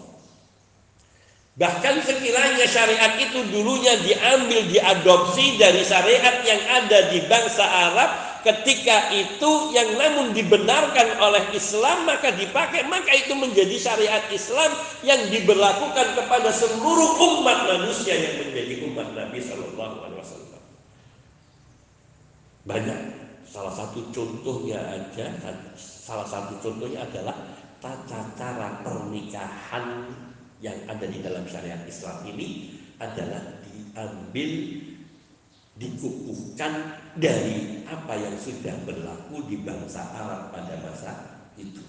[1.53, 8.09] Bahkan sekiranya syariat itu dulunya diambil, diadopsi dari syariat yang ada di bangsa Arab,
[8.41, 14.73] ketika itu yang namun dibenarkan oleh Islam maka dipakai, maka itu menjadi syariat Islam
[15.05, 20.61] yang diberlakukan kepada seluruh umat manusia yang menjadi umat Nabi Shallallahu Alaihi Wasallam.
[22.65, 23.01] Banyak.
[23.53, 25.29] Salah satu contohnya aja,
[25.77, 27.52] salah satu contohnya adalah
[27.83, 30.07] tata cara pernikahan
[30.63, 34.51] yang ada di dalam syariat Islam ini adalah diambil
[35.75, 41.11] dikukuhkan dari apa yang sudah berlaku di bangsa Arab pada masa
[41.59, 41.83] itu.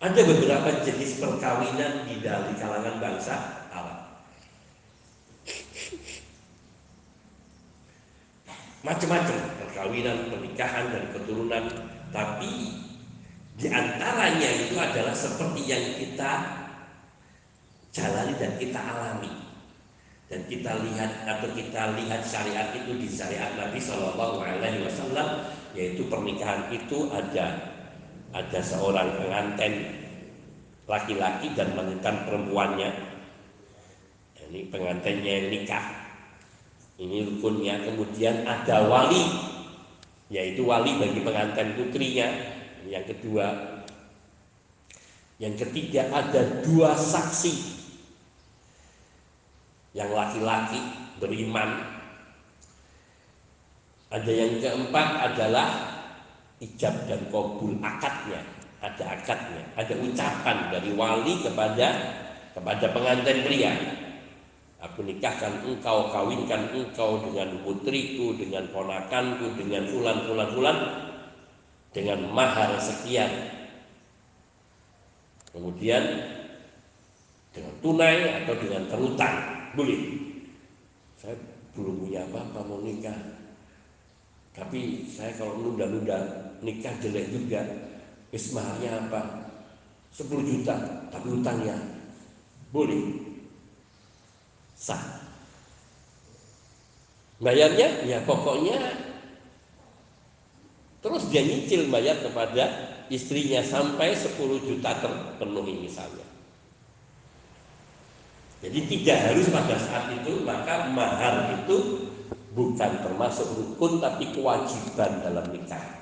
[0.00, 4.00] Ada beberapa jenis perkawinan di dalam kalangan bangsa Arab.
[8.80, 11.64] Macam-macam perkawinan, pernikahan dan keturunan,
[12.14, 12.85] tapi
[13.56, 16.32] di antaranya itu adalah seperti yang kita
[17.88, 19.32] jalani dan kita alami.
[20.26, 26.04] Dan kita lihat atau kita lihat syariat itu di syariat Nabi Shallallahu Alaihi Wasallam, yaitu
[26.10, 27.72] pernikahan itu ada
[28.34, 29.86] ada seorang pengantin
[30.84, 32.90] laki-laki dan mengantin perempuannya.
[34.46, 35.86] Ini pengantinnya yang nikah.
[37.00, 37.86] Ini rukunnya.
[37.88, 39.24] Kemudian ada wali
[40.26, 42.55] yaitu wali bagi pengantin putrinya
[42.88, 43.46] yang kedua.
[45.36, 47.76] Yang ketiga ada dua saksi.
[49.92, 50.80] Yang laki-laki
[51.20, 51.70] beriman.
[54.06, 55.68] Ada yang keempat adalah
[56.62, 58.40] ijab dan kabul akadnya.
[58.80, 59.64] Ada akadnya.
[59.76, 61.88] Ada ucapan dari wali kepada
[62.56, 63.74] kepada pengantin pria.
[64.76, 70.76] Aku nikahkan engkau, kawinkan engkau dengan putriku, dengan ponakanku, dengan fulan, fulan, fulan,
[71.96, 73.56] dengan mahar sekian.
[75.48, 76.04] Kemudian
[77.56, 79.36] dengan tunai atau dengan terutang,
[79.72, 80.00] boleh.
[81.16, 81.32] Saya
[81.72, 83.16] belum punya apa-apa mau nikah.
[84.52, 86.20] Tapi saya kalau nunda-nunda
[86.60, 87.64] nikah jelek juga.
[88.28, 89.48] Ismaharnya apa?
[90.12, 90.76] 10 juta,
[91.08, 91.76] tapi utangnya
[92.68, 93.16] boleh
[94.76, 95.00] sah.
[97.40, 99.05] Bayarnya ya pokoknya
[101.06, 104.34] terus dia nyicil bayar kepada istrinya sampai 10
[104.66, 106.26] juta terpenuhi misalnya.
[108.58, 112.10] Jadi tidak harus pada saat itu maka mahar itu
[112.58, 115.94] bukan termasuk rukun tapi kewajiban dalam nikah.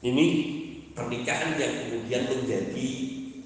[0.00, 0.26] Ini
[0.94, 2.88] pernikahan yang kemudian menjadi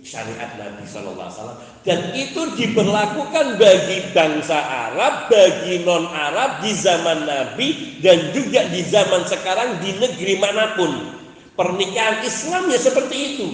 [0.05, 4.59] syariat Nabi Shallallahu Alaihi Wasallam dan itu diberlakukan bagi bangsa
[4.93, 10.77] Arab, bagi non Arab di zaman Nabi dan juga di zaman sekarang di negeri mana
[10.77, 10.93] pun.
[11.55, 13.47] Pernikahan Islam ya seperti itu.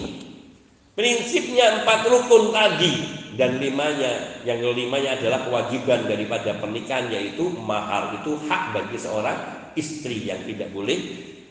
[0.96, 2.92] Prinsipnya empat rukun tadi
[3.38, 9.36] dan limanya yang kelimanya adalah kewajiban daripada pernikahan yaitu mahar itu hak bagi seorang
[9.78, 10.98] istri yang tidak boleh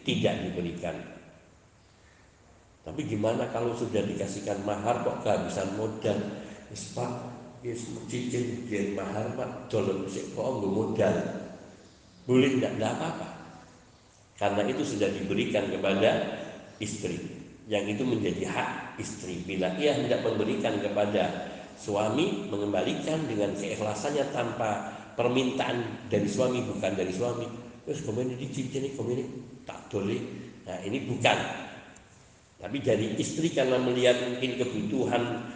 [0.04, 1.19] tidak diberikan
[2.90, 6.18] tapi gimana kalau sudah dikasihkan mahar kok kehabisan modal?
[6.74, 7.12] Wis Pak,
[7.62, 11.16] wis cincin biar mahar Pak, dolem sik kok nggak modal.
[12.26, 12.74] Boleh tidak?
[12.74, 13.30] Tidak apa-apa.
[14.42, 16.42] Karena itu sudah diberikan kepada
[16.82, 17.22] istri.
[17.70, 19.46] Yang itu menjadi hak istri.
[19.46, 21.46] Bila ia tidak memberikan kepada
[21.78, 27.46] suami, mengembalikan dengan keikhlasannya tanpa permintaan dari suami bukan dari suami.
[27.86, 29.24] Terus kemudian di cincin ini
[29.70, 30.18] tak boleh.
[30.66, 31.69] Nah ini bukan
[32.60, 35.48] tapi dari istri karena melihat mungkin kebutuhan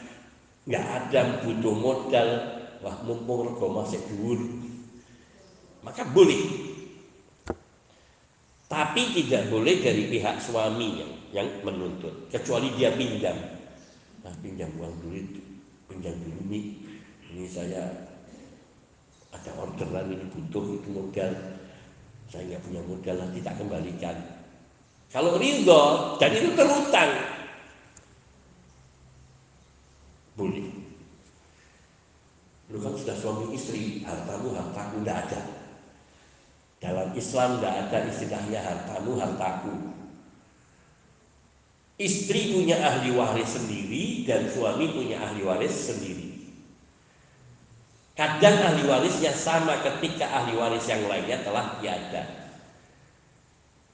[0.64, 2.30] nggak ada butuh modal,
[2.80, 4.40] wah mumpung rego masih dhuwur.
[5.84, 6.72] Maka boleh.
[8.72, 13.36] Tapi tidak boleh dari pihak suami yang, yang menuntut, kecuali dia pinjam.
[14.24, 15.28] Nah, pinjam uang duit,
[15.92, 16.66] pinjam dulu nih.
[17.36, 17.84] Ini saya
[19.36, 21.36] ada orderan ini butuh itu modal.
[22.32, 24.16] Saya nggak punya modal nanti tak kembalikan
[25.14, 27.12] kalau ridho dan itu terutang,
[30.34, 30.66] boleh.
[32.74, 35.42] Lu kan sudah suami istri, hartamu hartaku tidak ada.
[36.82, 39.74] Dalam Islam tidak ada istilahnya hartamu hartaku.
[42.02, 46.58] Istri punya ahli waris sendiri dan suami punya ahli waris sendiri.
[48.18, 52.43] Kadang ahli warisnya sama ketika ahli waris yang lainnya telah tiada.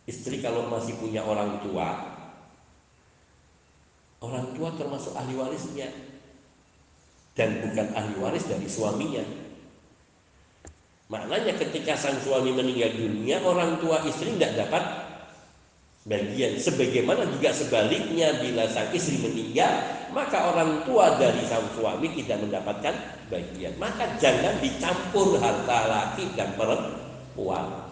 [0.10, 2.18] Istri kalau masih punya orang tua,
[4.26, 5.86] orang tua termasuk ahli warisnya
[7.38, 9.22] dan bukan ahli waris dari suaminya.
[11.14, 14.82] Maknanya ketika sang suami meninggal dunia, orang tua istri tidak dapat
[16.06, 16.58] bagian.
[16.58, 19.74] Sebagaimana juga sebaliknya bila sang istri meninggal,
[20.10, 22.94] maka orang tua dari sang suami tidak mendapatkan
[23.30, 23.74] bagian.
[23.78, 27.89] Maka jangan dicampur harta laki dan perempuan.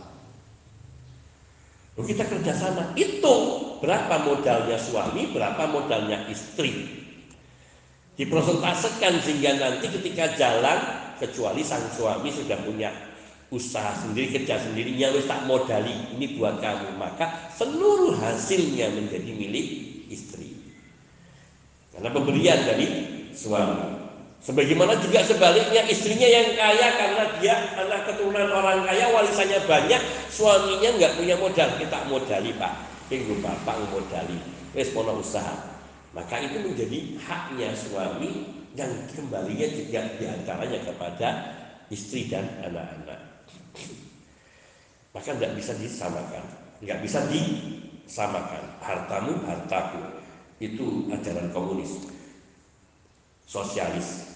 [1.98, 6.94] Kita kerjasama, hitung berapa modalnya suami, berapa modalnya istri.
[8.14, 10.78] Dipresentasikan sehingga nanti ketika jalan,
[11.18, 12.94] kecuali sang suami sudah punya
[13.50, 17.02] usaha sendiri, kerja sendiri, ya wis tak modali, ini buat kamu.
[17.02, 19.68] Maka seluruh hasilnya menjadi milik
[20.14, 20.54] istri.
[21.98, 22.88] Karena pemberian dari
[23.34, 23.97] suami.
[24.38, 30.90] Sebagaimana juga sebaliknya istrinya yang kaya karena dia anak keturunan orang kaya warisannya banyak, suaminya
[30.94, 32.74] nggak punya modal, kita modali pak,
[33.10, 34.38] minggu bapak modali,
[34.78, 35.56] wes usaha.
[36.16, 41.30] Maka itu menjadi haknya suami yang kembalinya juga di antaranya kepada
[41.90, 43.20] istri dan anak-anak.
[45.12, 46.46] Maka nggak bisa disamakan,
[46.86, 48.64] nggak bisa disamakan.
[48.80, 50.02] Hartamu hartaku
[50.62, 52.06] itu ajaran komunis,
[53.48, 54.28] sosialis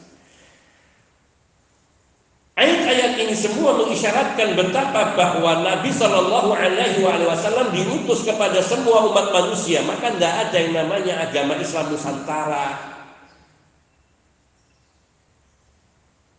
[2.62, 9.82] Ayat-ayat ini semua mengisyaratkan betapa bahwa Nabi Shallallahu Alaihi Wasallam diutus kepada semua umat manusia.
[9.82, 12.91] Maka tidak ada yang namanya agama Islam Nusantara.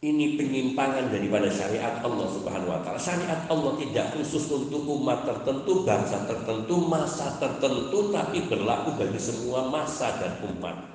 [0.03, 3.03] Ini penyimpangan daripada syariat Allah Subhanahu wa taala.
[3.03, 9.67] Syariat Allah tidak khusus untuk umat tertentu, bangsa tertentu, masa tertentu, tapi berlaku bagi semua
[9.67, 10.92] masa dan umat.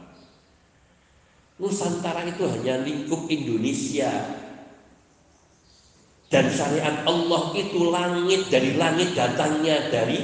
[1.57, 4.13] Nusantara itu hanya lingkup Indonesia,
[6.27, 10.21] dan syariat Allah itu langit dari langit datangnya dari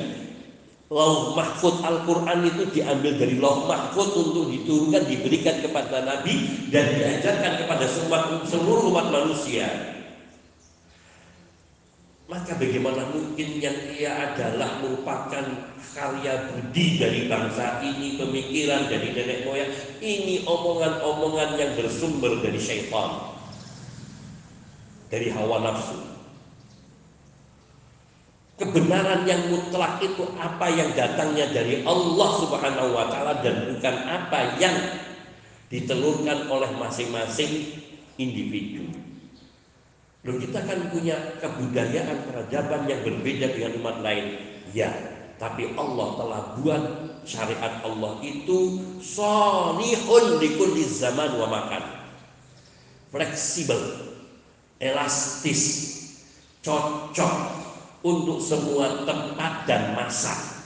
[0.91, 1.79] lauh mahfud.
[1.81, 7.85] Al-Quran itu diambil dari lauh mahfud untuk diturunkan diberikan kepada Nabi dan diajarkan kepada
[8.45, 9.92] seluruh umat manusia
[12.31, 15.43] maka bagaimana mungkin yang ia adalah merupakan
[15.91, 23.33] karya budi dari bangsa ini pemikiran dari nenek moyang ini omongan-omongan yang bersumber dari syaitan
[25.13, 25.99] dari hawa nafsu.
[28.57, 34.57] Kebenaran yang mutlak itu apa yang datangnya dari Allah Subhanahu wa taala dan bukan apa
[34.57, 34.73] yang
[35.69, 37.77] ditelurkan oleh masing-masing
[38.17, 39.02] individu.
[40.23, 44.39] Loh kita kan punya kebudayaan peradaban yang berbeda dengan umat lain.
[44.71, 44.87] Ya,
[45.35, 46.83] tapi Allah telah buat
[47.27, 51.83] syariat Allah itu solihun di zaman wa makan.
[53.11, 53.83] Fleksibel,
[54.79, 55.63] elastis,
[56.63, 57.35] cocok
[58.07, 60.63] untuk semua tempat dan masa.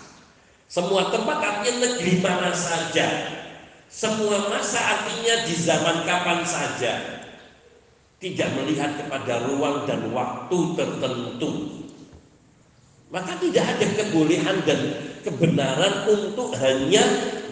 [0.70, 3.34] Semua tempat artinya negeri mana saja.
[3.90, 7.17] Semua masa artinya di zaman kapan saja.
[8.18, 11.50] Tidak melihat kepada ruang dan waktu tertentu.
[13.14, 14.80] Maka tidak ada kebolehan dan
[15.22, 17.06] kebenaran untuk hanya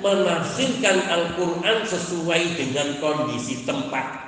[0.03, 4.25] menafsirkan Al-Quran sesuai dengan kondisi tempat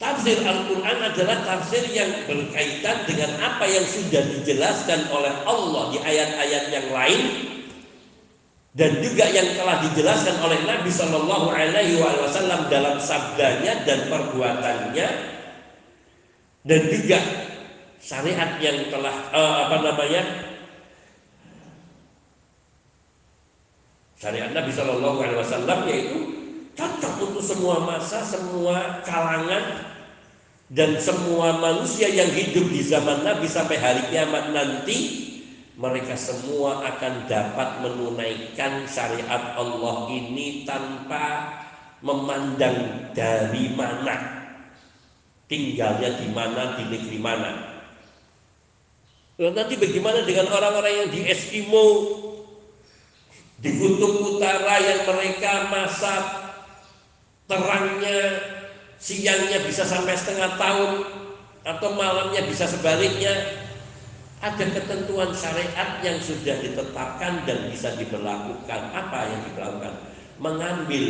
[0.00, 6.64] Tafsir Al-Quran adalah tafsir yang berkaitan dengan apa yang sudah dijelaskan oleh Allah di ayat-ayat
[6.72, 7.22] yang lain
[8.70, 15.08] dan juga yang telah dijelaskan oleh Nabi Shallallahu Alaihi Wasallam dalam sabdanya dan perbuatannya.
[16.60, 17.18] Dan juga
[17.98, 20.22] syariat yang telah uh, apa namanya?
[24.14, 26.18] Syariat Nabi Shallallahu Alaihi Wasallam yaitu
[26.78, 29.90] cocok untuk semua masa, semua kalangan,
[30.70, 35.29] dan semua manusia yang hidup di zaman Nabi sampai hari kiamat nanti
[35.80, 41.56] mereka semua akan dapat menunaikan syariat Allah ini tanpa
[42.04, 44.44] memandang dari mana.
[45.48, 47.52] Tinggalnya di mana di negeri mana.
[49.40, 51.86] Nanti bagaimana dengan orang-orang yang di Eskimo
[53.56, 56.14] di kutub utara yang mereka masa
[57.48, 58.20] terangnya
[59.00, 60.92] siangnya bisa sampai setengah tahun
[61.64, 63.59] atau malamnya bisa sebaliknya
[64.40, 68.80] ada ketentuan syariat yang sudah ditetapkan dan bisa diberlakukan.
[68.96, 69.94] Apa yang diberlakukan
[70.40, 71.06] mengambil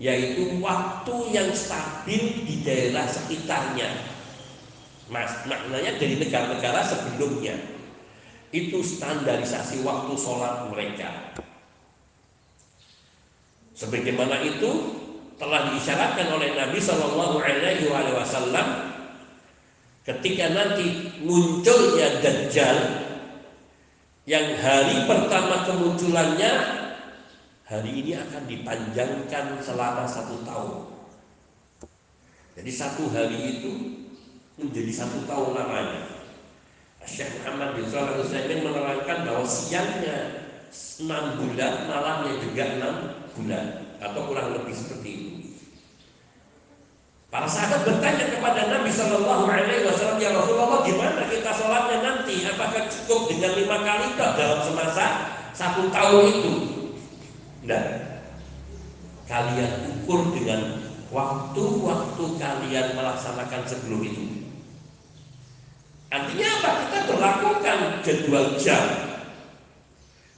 [0.00, 3.90] yaitu waktu yang stabil di daerah sekitarnya.
[5.10, 7.58] Mas, maknanya dari negara-negara sebelumnya.
[8.54, 11.34] Itu standarisasi waktu sholat mereka.
[13.74, 14.70] Sebagaimana itu
[15.38, 18.89] telah diisyaratkan oleh Nabi Shallallahu Alaihi Wasallam
[20.04, 22.78] ketika nanti munculnya Dajjal
[24.24, 26.52] yang hari pertama kemunculannya
[27.66, 30.78] hari ini akan dipanjangkan selama satu tahun.
[32.58, 33.70] Jadi satu hari itu
[34.58, 36.20] menjadi satu tahun lamanya.
[37.08, 40.46] Syekh Muhammad bin Shalih Utsaimin menerangkan bahwa siangnya
[41.00, 42.94] enam bulan, malamnya juga enam
[43.32, 43.64] bulan
[43.98, 45.39] atau kurang lebih seperti itu.
[47.30, 52.42] Para sahabat bertanya kepada Nabi Shallallahu Alaihi Wasallam, ya Rasulullah, gimana kita sholatnya nanti?
[52.42, 55.06] Apakah cukup dengan lima kali toh dalam semasa
[55.54, 56.52] satu tahun itu?
[57.62, 57.86] Tidak.
[59.30, 60.82] Kalian ukur dengan
[61.14, 64.24] waktu-waktu kalian melaksanakan sebelum itu.
[66.10, 66.70] Artinya apa?
[66.82, 69.10] Kita berlakukan jadwal jam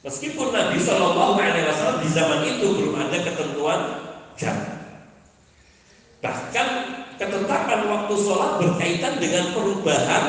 [0.02, 3.80] Meskipun Nabi Shallallahu Alaihi Wasallam di zaman itu belum ada ketentuan
[4.34, 4.71] jam.
[6.22, 6.68] Bahkan
[7.18, 10.24] ketetapan waktu sholat berkaitan dengan perubahan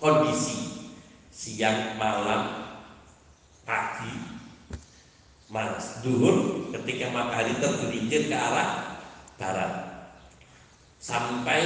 [0.00, 0.64] kondisi.
[1.28, 2.72] Siang, malam,
[3.68, 4.16] pagi,
[5.52, 9.00] malas, duhur ketika matahari tergelincir ke arah
[9.36, 9.72] barat.
[10.96, 11.60] Sampai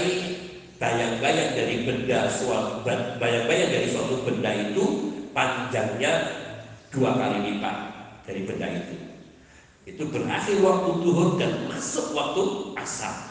[0.83, 2.83] bayang-bayang dari benda suatu
[3.23, 4.85] bayang-bayang dari suatu benda itu
[5.31, 6.13] panjangnya
[6.91, 7.77] dua kali lipat
[8.27, 8.97] dari benda itu.
[9.89, 13.28] itu berakhir waktu duhur dan masuk waktu asar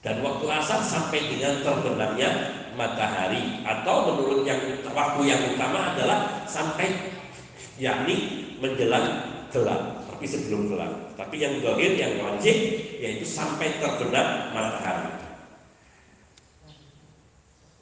[0.00, 2.30] dan waktu asar sampai dengan terbenamnya
[2.72, 4.60] matahari atau menurut yang
[4.96, 7.12] waktu yang utama adalah sampai
[7.76, 11.16] yakni menjelang gelap tapi sebelum gelap.
[11.16, 12.52] Tapi yang dohir yang wajib
[13.00, 15.16] yaitu sampai terbenam matahari.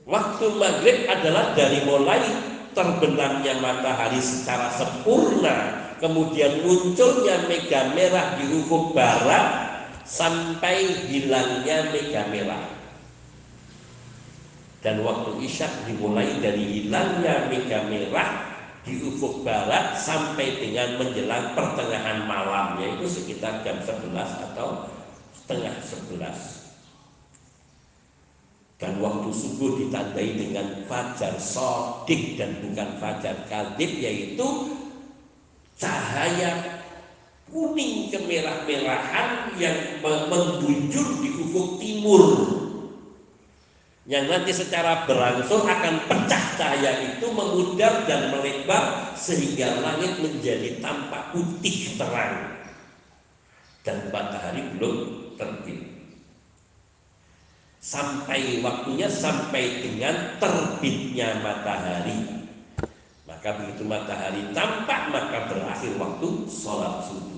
[0.07, 2.23] Waktu maghrib adalah dari mulai
[2.79, 9.68] terbenamnya matahari secara sempurna kemudian munculnya mega merah di ufuk barat
[10.09, 12.65] sampai hilangnya mega merah.
[14.81, 18.49] Dan waktu isyak dimulai dari hilangnya mega merah
[18.89, 24.17] di ufuk barat sampai dengan menjelang pertengahan malam yaitu sekitar jam 11
[24.49, 24.89] atau
[25.37, 26.59] setengah 11
[28.79, 34.47] dan waktu subuh ditandai dengan fajar sodik dan bukan fajar kadib yaitu
[35.75, 36.78] cahaya
[37.49, 42.25] kuning kemerah-merahan yang membujur di ufuk timur.
[44.09, 51.37] Yang nanti secara berangsur akan pecah cahaya itu memudar dan melebar sehingga langit menjadi tampak
[51.37, 52.57] putih terang.
[53.85, 54.97] Dan matahari belum
[55.37, 55.81] terbit.
[57.85, 62.49] Sampai waktunya sampai dengan terbitnya matahari.
[63.29, 67.38] Maka begitu matahari tampak maka berakhir waktu sholat subuh.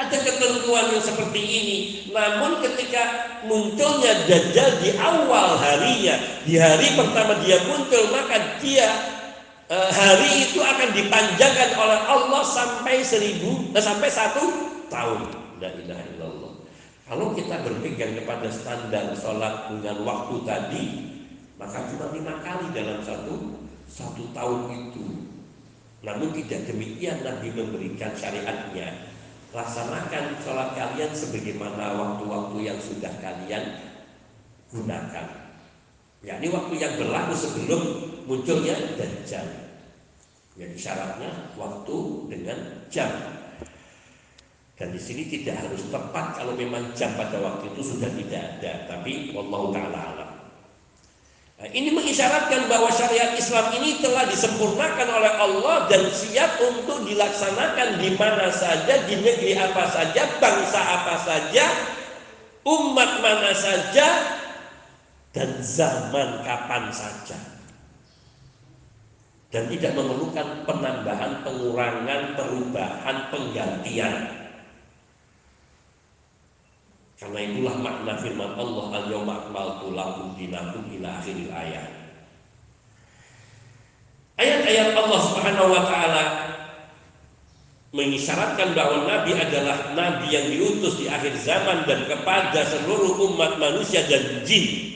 [0.00, 1.78] Ada ketentuan yang seperti ini.
[2.08, 6.16] Namun ketika munculnya Dajjal di awal harinya,
[6.48, 8.88] di hari pertama dia muncul, maka dia
[9.68, 14.40] eh, hari itu akan dipanjangkan oleh Allah sampai seribu, eh, sampai satu
[14.88, 15.20] tahun.
[15.60, 16.52] La ilaha illallah.
[17.04, 20.84] Kalau kita berpegang kepada standar sholat dengan waktu tadi,
[21.60, 25.04] maka cuma lima kali dalam satu satu tahun itu.
[26.00, 29.09] Namun tidak demikian Nabi memberikan syariatnya.
[29.50, 33.82] Laksanakan sholat kalian sebagaimana waktu-waktu yang sudah kalian
[34.70, 35.26] gunakan.
[36.22, 37.82] Ya, ini waktu yang berlaku sebelum
[38.30, 39.70] munculnya Dajjal.
[40.54, 41.96] Jadi syaratnya waktu
[42.30, 42.58] dengan
[42.92, 43.10] jam.
[44.78, 48.72] Dan di sini tidak harus tepat kalau memang jam pada waktu itu sudah tidak ada,
[48.86, 50.19] tapi Allah taala.
[51.60, 58.00] Nah, ini mengisyaratkan bahwa syariat Islam ini telah disempurnakan oleh Allah dan siap untuk dilaksanakan
[58.00, 61.68] di mana saja, di negeri apa saja, bangsa apa saja,
[62.64, 64.08] umat mana saja,
[65.36, 67.36] dan zaman kapan saja.
[69.52, 74.39] Dan tidak memerlukan penambahan, pengurangan, perubahan, penggantian.
[77.20, 80.32] Karena itulah makna firman Allah al-yawma akmaltu lakum
[81.52, 81.88] ayat.
[84.40, 86.24] Ayat-ayat Allah Subhanahu wa taala
[87.92, 94.00] mengisyaratkan bahwa nabi adalah nabi yang diutus di akhir zaman dan kepada seluruh umat manusia
[94.08, 94.88] dan jin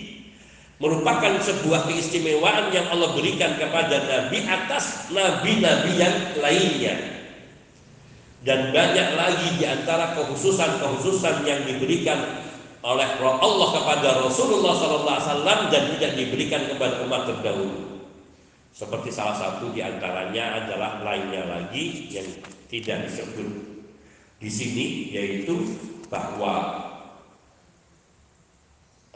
[0.80, 7.13] merupakan sebuah keistimewaan yang Allah berikan kepada nabi atas nabi-nabi yang lainnya
[8.44, 12.44] dan banyak lagi di antara kekhususan-kekhususan yang diberikan
[12.84, 18.04] oleh Allah kepada Rasulullah SAW dan tidak diberikan kepada umat terdahulu.
[18.76, 22.28] Seperti salah satu di antaranya adalah lainnya lagi yang
[22.68, 23.48] tidak disebut
[24.36, 24.86] di sini
[25.16, 25.80] yaitu
[26.12, 26.84] bahwa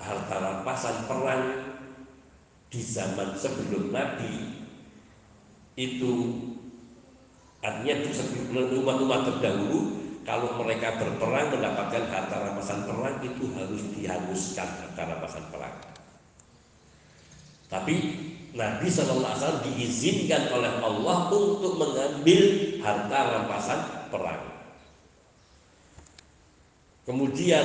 [0.01, 1.45] harta rampasan perang
[2.73, 4.65] di zaman sebelum Nabi
[5.77, 6.15] itu
[7.59, 7.95] Artinya
[8.55, 9.79] umat-umat terdahulu
[10.23, 15.75] kalau mereka berperang mendapatkan harta rampasan perang itu harus dihanguskan harta rampasan perang.
[17.69, 17.95] Tapi
[18.57, 22.43] Nabi SAW diizinkan oleh Allah untuk mengambil
[22.81, 24.43] harta rampasan perang.
[27.05, 27.65] Kemudian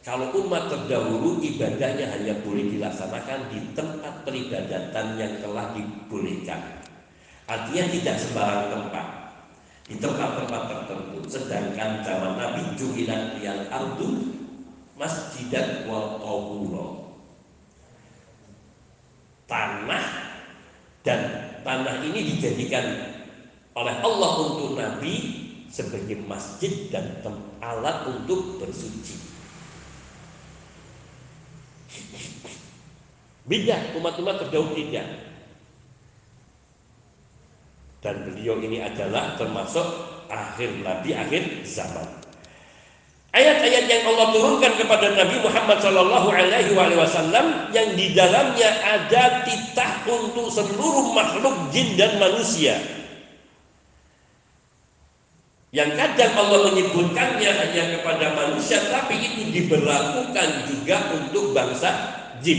[0.00, 6.79] kalau umat terdahulu ibadahnya hanya boleh dilaksanakan di tempat peribadatan yang telah dibolehkan.
[7.50, 9.06] Artinya tidak sembarang tempat
[9.90, 11.18] di tempat-tempat tertentu.
[11.26, 14.38] Sedangkan zaman Nabi juhilat yang ardu
[14.94, 16.22] masjidat wa
[19.50, 20.06] Tanah
[21.02, 21.20] dan
[21.66, 22.86] tanah ini dijadikan
[23.74, 25.14] oleh Allah untuk Nabi
[25.66, 27.18] sebagai masjid dan
[27.58, 29.18] alat untuk bersuci.
[33.42, 35.29] Beda umat-umat terdahulu tidak
[38.00, 39.84] dan beliau ini adalah termasuk
[40.32, 42.20] akhir nabi akhir zaman.
[43.30, 50.02] Ayat-ayat yang Allah turunkan kepada Nabi Muhammad Shallallahu Alaihi Wasallam yang di dalamnya ada titah
[50.10, 52.74] untuk seluruh makhluk jin dan manusia.
[55.70, 61.90] Yang kadang Allah menyebutkannya hanya kepada manusia, tapi itu diberlakukan juga untuk bangsa
[62.42, 62.58] jin.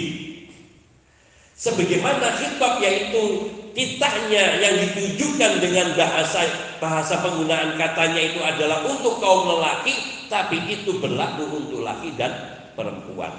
[1.59, 6.43] Sebagaimana khitab yaitu titahnya yang ditujukan dengan bahasa
[6.81, 9.95] bahasa penggunaan katanya itu adalah untuk kaum lelaki
[10.27, 12.31] tapi itu berlaku untuk laki dan
[12.73, 13.31] perempuan.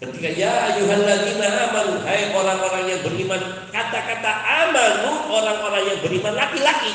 [0.00, 4.32] Ketika ya ayyuhalladzina amanu hai orang-orang yang beriman kata-kata
[4.64, 6.92] amanu orang-orang yang beriman laki-laki.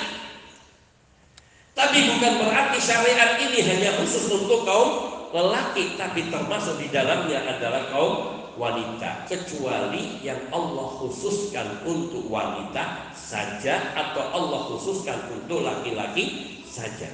[1.76, 4.90] Tapi bukan berarti syariat ini hanya khusus untuk kaum
[5.36, 13.96] lelaki tapi termasuk di dalamnya adalah kaum wanita kecuali yang Allah khususkan untuk wanita saja
[13.96, 17.08] atau Allah khususkan untuk laki-laki saja.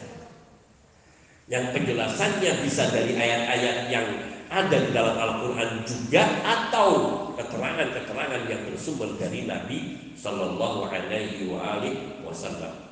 [1.51, 4.07] Yang penjelasannya bisa dari ayat-ayat yang
[4.51, 6.89] ada di dalam Al-Quran juga atau
[7.39, 11.47] keterangan-keterangan yang bersumber dari Nabi Shallallahu Alaihi
[12.23, 12.91] Wasallam.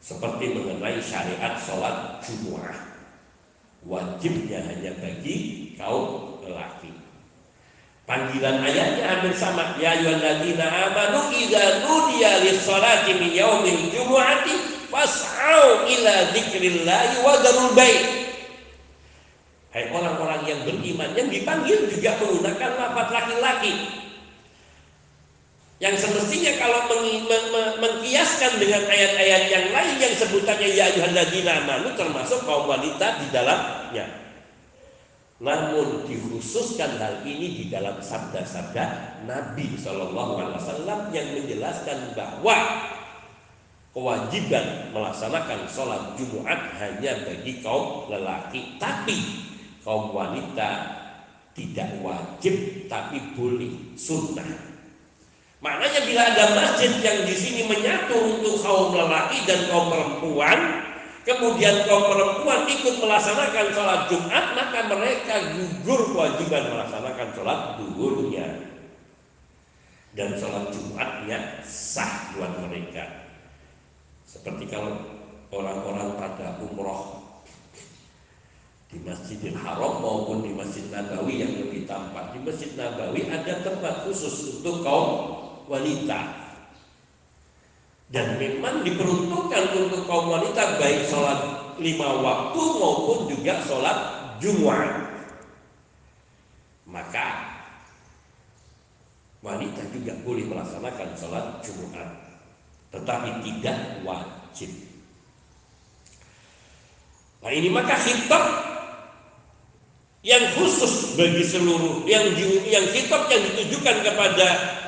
[0.00, 2.72] Seperti mengenai syariat sholat Jumat,
[3.84, 6.89] wajibnya hanya bagi kaum lelaki.
[8.10, 9.78] Panggilan ayatnya hampir sama.
[9.78, 14.50] Ya ayyuhalladzina amanu idza nudiya lis-salati min yaumil jumu'ati
[14.90, 18.26] fas'au ila dzikrillahi wa dzarul bai'.
[19.70, 23.74] Hai orang-orang yang beriman yang dipanggil juga menggunakan lafaz laki-laki.
[25.78, 31.62] Yang semestinya kalau meng, meng, meng, mengkiaskan dengan ayat-ayat yang lain yang sebutannya ya ayyuhalladzina
[31.62, 34.19] amanu termasuk kaum wanita di dalamnya.
[35.40, 42.56] Namun dikhususkan hal ini di dalam sabda-sabda Nabi Shallallahu Alaihi Wasallam yang menjelaskan bahwa
[43.96, 49.16] kewajiban melaksanakan sholat Jumat hanya bagi kaum lelaki, tapi
[49.80, 51.00] kaum wanita
[51.56, 54.68] tidak wajib tapi boleh sunnah.
[55.60, 60.79] Maknanya bila ada masjid yang di sini menyatu untuk kaum lelaki dan kaum perempuan,
[61.24, 68.48] kemudian kaum perempuan ikut melaksanakan sholat Jumat, maka mereka gugur kewajiban melaksanakan sholat duhurnya.
[70.10, 73.30] Dan sholat Jumatnya sah buat mereka.
[74.26, 74.98] Seperti kalau
[75.54, 77.20] orang-orang pada umroh
[78.90, 82.34] di Masjidil Haram maupun di Masjid Nabawi yang lebih tampak.
[82.34, 85.10] Di Masjid Nabawi ada tempat khusus untuk kaum
[85.70, 86.49] wanita
[88.10, 91.38] dan memang diperuntukkan untuk kaum wanita baik sholat
[91.78, 93.98] lima waktu maupun juga sholat
[94.42, 94.90] Jumat.
[96.90, 97.26] Maka
[99.46, 102.08] wanita juga boleh melaksanakan sholat Jumat,
[102.90, 104.70] tetapi tidak wajib.
[107.40, 108.42] Nah ini maka kitab
[110.20, 112.36] yang khusus bagi seluruh yang
[112.68, 114.79] yang yang ditujukan kepada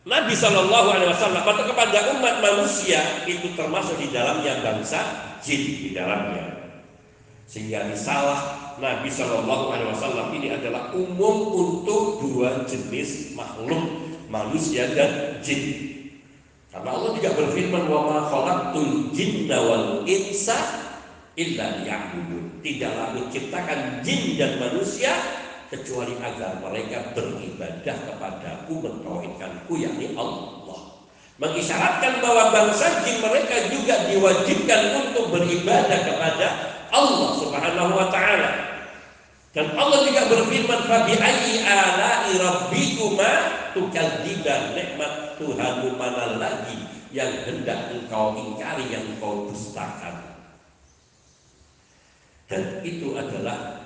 [0.00, 5.04] Nabi Shallallahu Alaihi Wasallam atau kepada umat manusia itu termasuk di dalamnya bangsa
[5.44, 6.72] jin di dalamnya.
[7.44, 15.36] Sehingga risalah Nabi Shallallahu Alaihi Wasallam ini adalah umum untuk dua jenis makhluk manusia dan
[15.44, 15.92] jin.
[16.72, 20.56] Karena Allah juga berfirman wa ma khalaqtul jinna wal insa
[21.36, 22.64] illa liya'budun.
[22.64, 25.12] Tidaklah menciptakan jin dan manusia
[25.70, 30.98] kecuali agar mereka beribadah kepadaku mentauhidkanku yakni Allah.
[31.40, 36.46] Mengisyaratkan bahwa bangsa jin mereka juga diwajibkan untuk beribadah kepada
[36.90, 38.50] Allah Subhanahu wa taala.
[39.50, 43.30] Dan Allah juga berfirman fabi ayyi ala'i rabbikuma
[43.72, 46.76] tukadziban nikmat Tuhanmu mana lagi
[47.10, 50.22] yang hendak engkau ingkari yang engkau dustakan?
[52.46, 53.79] Dan itu adalah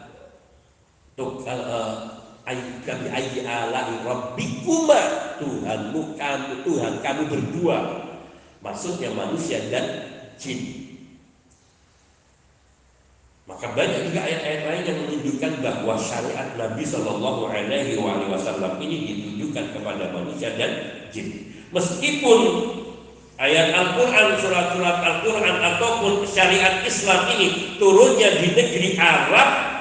[2.84, 5.00] kami ayyi alai rabbikuma
[5.38, 7.78] Tuhanmu kamu Tuhan kamu berdua
[8.62, 9.86] maksudnya manusia dan
[10.38, 10.84] jin
[13.44, 19.76] maka banyak juga ayat-ayat lain yang menunjukkan bahwa syariat Nabi Shallallahu Alaihi Wasallam ini ditujukan
[19.76, 21.52] kepada manusia dan jin.
[21.68, 22.40] Meskipun
[23.36, 29.73] ayat Al-Quran, surat-surat Al-Quran ataupun syariat Islam ini turunnya di negeri Arab,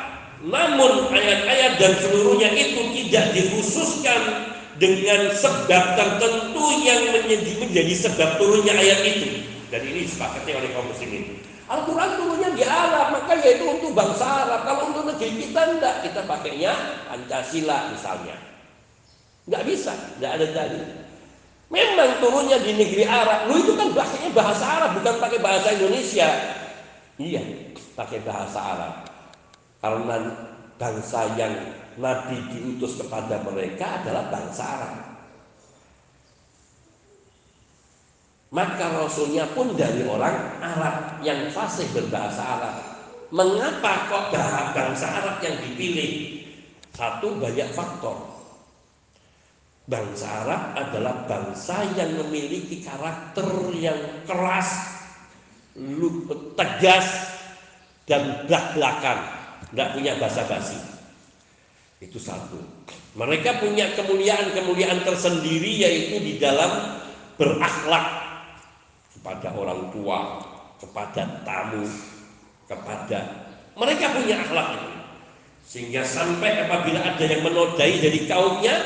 [0.43, 8.99] namun ayat-ayat dan seluruhnya itu tidak dikhususkan dengan sebab tertentu yang menjadi, sebab turunnya ayat
[9.07, 9.47] itu.
[9.71, 11.39] Dan ini disepakati oleh kaum muslimin.
[11.71, 14.67] Al-Quran turunnya di Arab, maka yaitu untuk bangsa Arab.
[14.67, 16.75] Kalau untuk negeri kita enggak, kita pakainya
[17.07, 18.35] Pancasila misalnya.
[19.47, 20.85] Enggak bisa, enggak ada dalil.
[21.71, 23.47] Memang turunnya di negeri Arab.
[23.47, 26.27] Lu itu kan bahasanya bahasa Arab, bukan pakai bahasa Indonesia.
[27.15, 27.41] Iya,
[27.95, 29.12] pakai bahasa Arab.
[29.84, 30.15] Karena
[30.79, 31.51] bangsa yang
[31.99, 34.95] Nabi diutus kepada mereka adalah bangsa Arab.
[38.53, 42.75] Maka Rasulnya pun dari orang Arab yang fasih berbahasa Arab.
[43.34, 44.29] Mengapa kok
[44.77, 46.38] bangsa Arab yang dipilih?
[46.93, 48.13] Satu banyak faktor.
[49.89, 53.97] Bangsa Arab adalah bangsa yang memiliki karakter yang
[54.29, 55.01] keras,
[56.53, 57.07] tegas,
[58.05, 59.32] dan belak-belakan.
[59.74, 60.78] Tidak punya basa-basi.
[61.97, 62.61] Itu satu.
[63.17, 67.01] Mereka punya kemuliaan-kemuliaan tersendiri yaitu di dalam
[67.41, 68.05] berakhlak
[69.17, 70.45] kepada orang tua,
[70.78, 71.89] kepada tamu,
[72.69, 73.43] kepada
[73.74, 74.89] mereka punya akhlak itu.
[75.63, 78.78] Sehingga sampai apabila ada yang menodai dari kaumnya,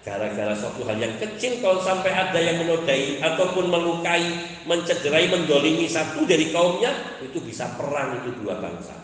[0.00, 4.24] gara-gara suatu hal yang kecil kalau sampai ada yang menodai ataupun melukai,
[4.64, 9.01] mencederai, mendolimi satu dari kaumnya, itu bisa perang itu dua bangsa.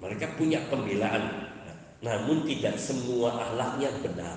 [0.00, 1.52] Mereka punya pembelaan,
[2.00, 4.36] namun tidak semua akhlaknya benar.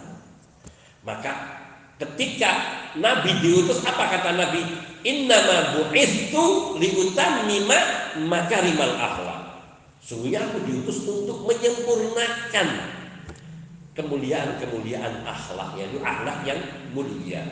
[1.03, 1.31] Maka
[2.03, 2.51] Ketika
[2.97, 4.59] Nabi diutus apa kata Nabi?
[5.03, 7.79] Innama bu'ithu liutammima
[8.27, 9.41] makarimal akhlak.
[10.03, 12.67] Sungguhnya aku diutus untuk menyempurnakan
[13.95, 16.59] kemuliaan-kemuliaan akhlak yaitu akhlak yang
[16.91, 17.43] mulia.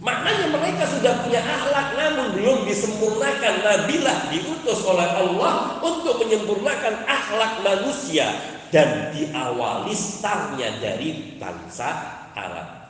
[0.00, 3.54] Maknanya mereka sudah punya akhlak namun belum disempurnakan.
[3.60, 8.32] Nabilah diutus oleh Allah untuk menyempurnakan akhlak manusia
[8.72, 11.88] dan diawali startnya dari bangsa
[12.32, 12.80] Arab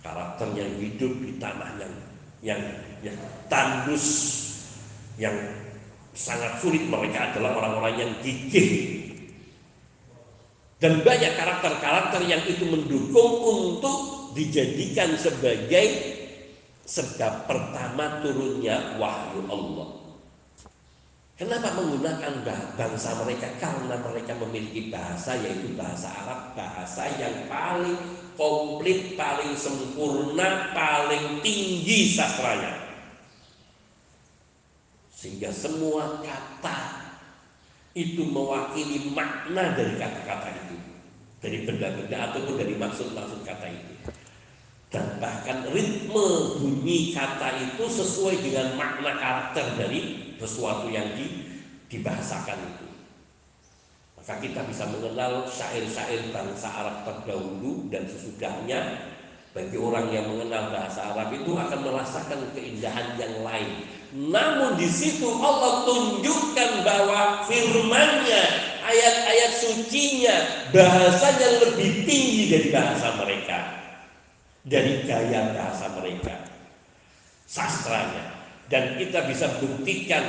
[0.00, 1.94] karakter yang hidup di tanah yang
[2.40, 2.62] yang
[3.04, 3.16] yang
[3.48, 4.06] tandus
[5.16, 5.36] yang
[6.16, 9.00] sangat sulit mereka adalah orang-orang yang gigih
[10.80, 16.19] dan banyak karakter-karakter yang itu mendukung untuk dijadikan sebagai
[16.90, 20.00] sebab pertama turunnya wahyu Allah
[21.40, 22.44] Kenapa menggunakan
[22.76, 23.48] bangsa mereka?
[23.56, 27.96] Karena mereka memiliki bahasa yaitu bahasa Arab, bahasa yang paling
[28.36, 32.76] komplit, paling sempurna, paling tinggi sastranya.
[35.16, 37.08] Sehingga semua kata
[37.96, 40.76] itu mewakili makna dari kata-kata itu.
[41.40, 43.89] Dari benda-benda ataupun dari maksud-maksud kata itu.
[44.90, 51.46] Dan bahkan ritme bunyi kata itu sesuai dengan makna karakter dari sesuatu yang di,
[51.86, 52.90] dibahasakan itu.
[54.18, 58.98] Maka kita bisa mengenal syair-syair bangsa Arab terdahulu dan sesudahnya
[59.54, 63.86] bagi orang yang mengenal bahasa Arab itu akan merasakan keindahan yang lain.
[64.10, 68.42] Namun di situ Allah tunjukkan bahwa firmannya,
[68.82, 70.36] ayat-ayat sucinya,
[70.74, 73.79] bahasanya lebih tinggi dari bahasa mereka.
[74.70, 76.46] Dari gaya bahasa mereka.
[77.50, 78.38] Sastranya.
[78.70, 80.22] Dan kita bisa buktikan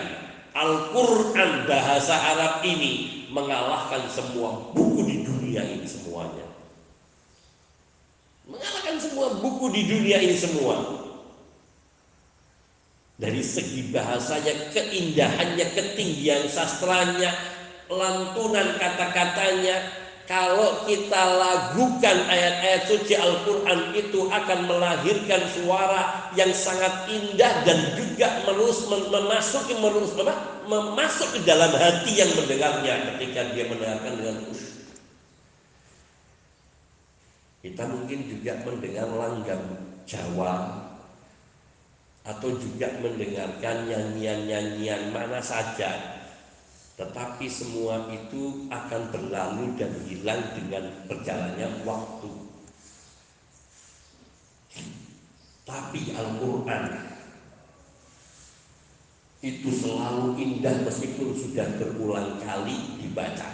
[0.57, 6.49] Al-Quran bahasa Arab ini mengalahkan semua buku di dunia ini semuanya.
[8.49, 11.05] Mengalahkan semua buku di dunia ini semua.
[13.21, 17.29] Dari segi bahasanya, keindahannya, ketinggian sastranya,
[17.85, 20.00] lantunan kata-katanya,
[20.31, 28.39] kalau kita lagukan ayat-ayat suci Al-Quran itu akan melahirkan suara yang sangat indah dan juga
[28.47, 30.63] melus, memasuki melus, apa?
[30.71, 34.71] memasuk ke dalam hati yang mendengarnya ketika dia mendengarkan dengan khusyuk.
[37.67, 39.61] Kita mungkin juga mendengar langgam
[40.07, 40.55] Jawa
[42.23, 46.20] atau juga mendengarkan nyanyian-nyanyian mana saja
[47.01, 52.29] tetapi semua itu akan berlalu dan hilang dengan berjalannya waktu.
[55.65, 56.83] Tapi Al-Quran
[59.41, 63.49] itu selalu indah meskipun sudah berulang kali dibaca.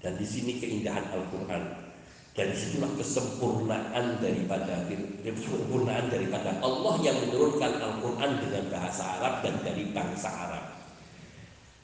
[0.00, 1.92] Dan di sini keindahan Al-Quran.
[2.32, 4.88] Dan di situlah kesempurnaan daripada
[5.20, 10.69] kesempurnaan daripada Allah yang menurunkan Al-Quran dengan bahasa Arab dan dari bangsa Arab.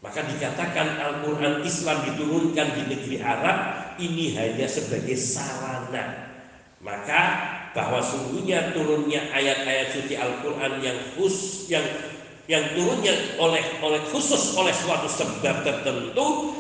[0.05, 3.59] Maka dikatakan Al-Quran Islam diturunkan di negeri Arab
[3.97, 6.37] ini hanya sebagai sarana.
[6.85, 7.21] Maka
[7.73, 11.85] bahwa sungguhnya turunnya ayat-ayat suci Al-Quran yang khusus yang
[12.47, 16.55] yang turunnya oleh oleh khusus oleh suatu sebab tertentu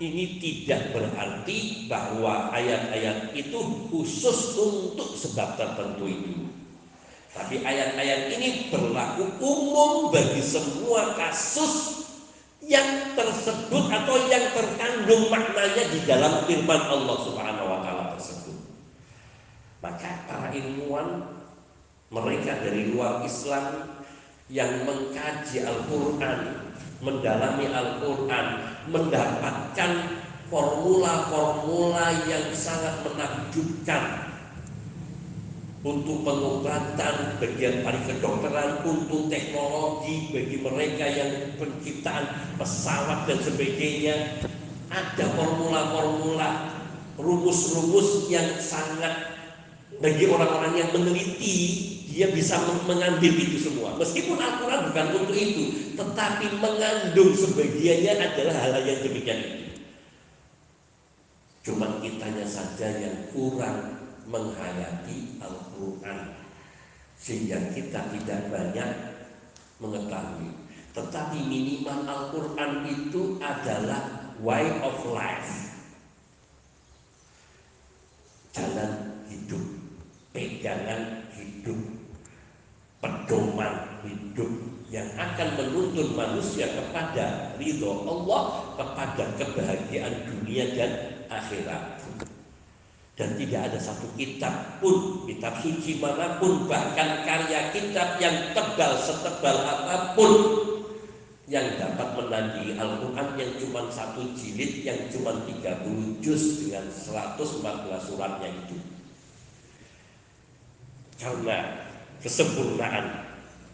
[0.00, 3.60] ini tidak berarti bahwa ayat-ayat itu
[3.92, 6.32] khusus untuk sebab tertentu itu.
[7.30, 11.99] Tapi ayat-ayat ini berlaku umum bagi semua kasus
[12.70, 18.54] yang tersebut atau yang terkandung maknanya di dalam firman Allah Subhanahu wa taala tersebut.
[19.82, 21.34] Maka para ilmuwan
[22.14, 23.98] mereka dari luar Islam
[24.46, 26.70] yang mengkaji Al-Qur'an,
[27.02, 28.46] mendalami Al-Qur'an,
[28.86, 29.90] mendapatkan
[30.46, 34.29] formula-formula yang sangat menakjubkan
[35.80, 44.44] untuk pengobatan, bagian paling kedokteran, untuk teknologi bagi mereka yang penciptaan pesawat dan sebagainya.
[44.92, 46.48] Ada formula-formula,
[47.16, 49.38] rumus-rumus yang sangat
[50.02, 51.56] bagi orang-orang yang meneliti
[52.10, 53.96] dia bisa mengambil itu semua.
[53.96, 59.64] Meskipun Al-Quran bukan untuk itu, tetapi mengandung sebagiannya adalah hal yang demikian itu.
[61.64, 65.39] Cuma kitanya saja yang kurang menghayati
[67.30, 68.90] sehingga kita tidak banyak
[69.78, 70.50] mengetahui.
[70.90, 75.78] Tetapi minimal Al-Quran itu adalah way of life.
[78.50, 79.62] Jalan hidup,
[80.34, 81.78] pegangan hidup,
[82.98, 84.50] pedoman hidup
[84.90, 90.92] yang akan menuntun manusia kepada ridho Allah, kepada kebahagiaan dunia dan
[91.30, 91.99] akhirat
[93.20, 98.96] dan tidak ada satu kitab pun kitab suci mana pun bahkan karya kitab yang tebal
[98.96, 100.32] setebal apa pun
[101.44, 108.48] yang dapat menandingi Al-Quran yang cuma satu jilid yang cuma 30 juz dengan 114 suratnya
[108.54, 108.78] itu.
[111.18, 111.90] Karena
[112.22, 113.26] kesempurnaan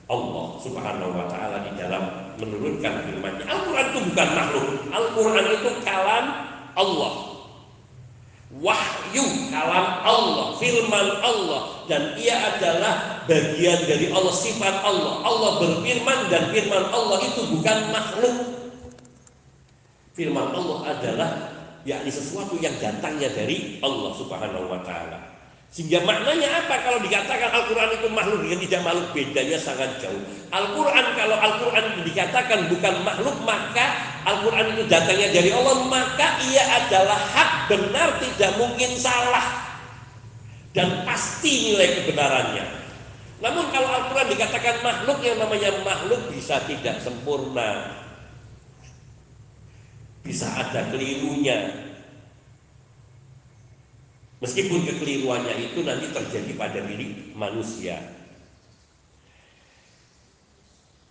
[0.08, 3.44] Allah subhanahu wa ta'ala di dalam menurunkan firmannya.
[3.44, 4.66] Al-Quran itu bukan makhluk.
[4.88, 6.24] Al-Quran itu kalam
[6.72, 7.35] Allah
[8.60, 15.22] wahyu kalam Allah, firman Allah dan ia adalah bagian dari Allah, sifat Allah.
[15.22, 18.36] Allah berfirman dan firman Allah itu bukan makhluk.
[20.16, 21.30] Firman Allah adalah
[21.86, 25.36] yakni sesuatu yang datangnya dari Allah Subhanahu wa taala.
[25.70, 30.22] Sehingga maknanya apa kalau dikatakan Al-Quran itu makhluk dengan tidak makhluk bedanya sangat jauh.
[30.48, 37.14] Al-Quran kalau Al-Quran dikatakan bukan makhluk maka Al-Quran itu datangnya dari Allah maka ia adalah
[37.14, 39.62] hak benar tidak mungkin salah
[40.74, 42.66] dan pasti nilai kebenarannya.
[43.38, 48.02] Namun kalau Al-Quran dikatakan makhluk yang namanya makhluk bisa tidak sempurna.
[50.26, 51.86] Bisa ada kelirunya,
[54.36, 57.96] Meskipun kekeliruannya itu nanti terjadi pada diri manusia.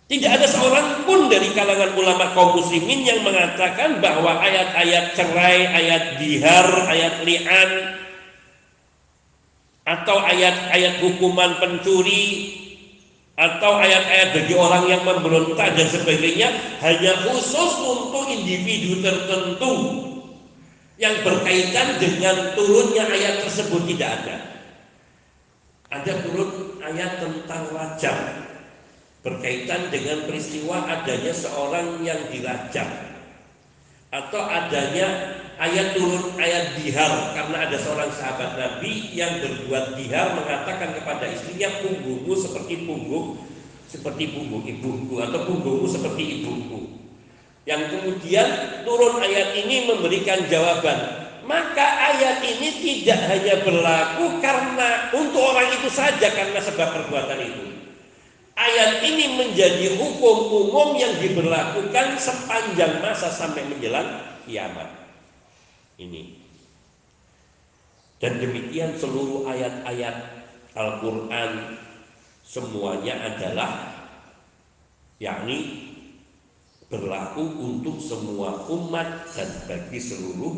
[0.06, 6.22] Tidak ada seorang pun dari kalangan ulama kaum muslimin yang mengatakan bahwa ayat-ayat cerai, ayat
[6.22, 7.70] dihar, ayat li'an
[9.82, 12.54] atau ayat-ayat hukuman pencuri
[13.34, 16.54] atau ayat-ayat bagi orang yang memberontak dan sebagainya
[16.86, 19.74] hanya khusus untuk individu tertentu
[21.02, 24.36] yang berkaitan dengan turunnya ayat tersebut tidak ada.
[25.90, 28.45] Ada turun ayat tentang rajam
[29.26, 32.86] berkaitan dengan peristiwa adanya seorang yang dirajam
[34.14, 40.94] atau adanya ayat turun ayat dihar karena ada seorang sahabat Nabi yang berbuat dihar mengatakan
[40.94, 43.42] kepada istrinya punggungmu seperti punggung
[43.90, 46.96] seperti punggung ibuku atau punggungmu seperti ibuku
[47.66, 48.46] yang kemudian
[48.86, 51.26] turun ayat ini memberikan jawaban.
[51.46, 57.65] Maka ayat ini tidak hanya berlaku karena untuk orang itu saja karena sebab perbuatan itu.
[58.56, 64.88] Ayat ini menjadi hukum umum yang diberlakukan sepanjang masa sampai menjelang kiamat.
[66.00, 66.40] Ini.
[68.16, 70.16] Dan demikian seluruh ayat-ayat
[70.72, 71.76] Al-Quran
[72.40, 73.92] semuanya adalah
[75.20, 75.92] yakni
[76.88, 80.54] berlaku untuk semua umat dan bagi seluruh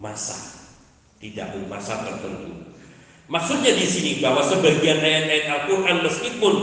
[0.00, 0.56] masa,
[1.20, 2.72] tidak masa tertentu.
[3.26, 6.54] Maksudnya di sini bahwa sebagian ayat-ayat Al-Quran meskipun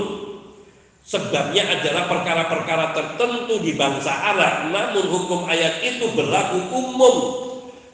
[1.03, 7.15] sebabnya adalah perkara-perkara tertentu di bangsa Arab, namun hukum ayat itu berlaku umum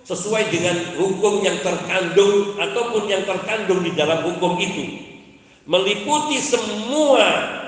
[0.06, 5.06] sesuai dengan hukum yang terkandung ataupun yang terkandung di dalam hukum itu.
[5.70, 7.59] Meliputi semua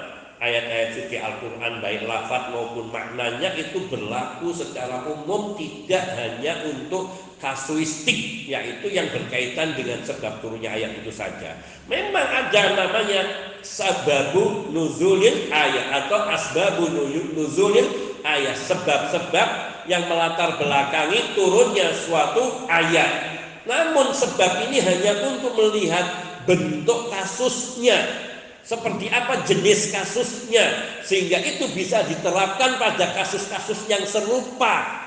[0.42, 8.50] ayat-ayat suci Al-Quran baik lafaz maupun maknanya itu berlaku secara umum tidak hanya untuk kasuistik
[8.50, 11.62] yaitu yang berkaitan dengan sebab turunnya ayat itu saja.
[11.86, 13.22] Memang ada namanya
[13.62, 16.90] sababu nuzulil ayat atau asbabu
[17.38, 18.58] nuzulil ayat.
[18.58, 19.50] Sebab-sebab
[19.86, 23.38] yang melatar belakangi turunnya suatu ayat.
[23.70, 28.31] Namun sebab ini hanya untuk melihat bentuk kasusnya
[28.62, 30.66] seperti apa jenis kasusnya
[31.02, 35.02] sehingga itu bisa diterapkan pada kasus-kasus yang serupa.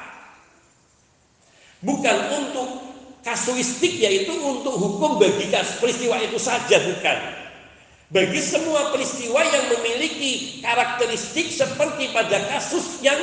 [1.84, 2.68] Bukan untuk
[3.24, 5.48] kasuistik yaitu untuk hukum bagi
[5.80, 7.18] peristiwa itu saja bukan.
[8.12, 13.16] Bagi semua peristiwa yang memiliki karakteristik seperti pada kasus yang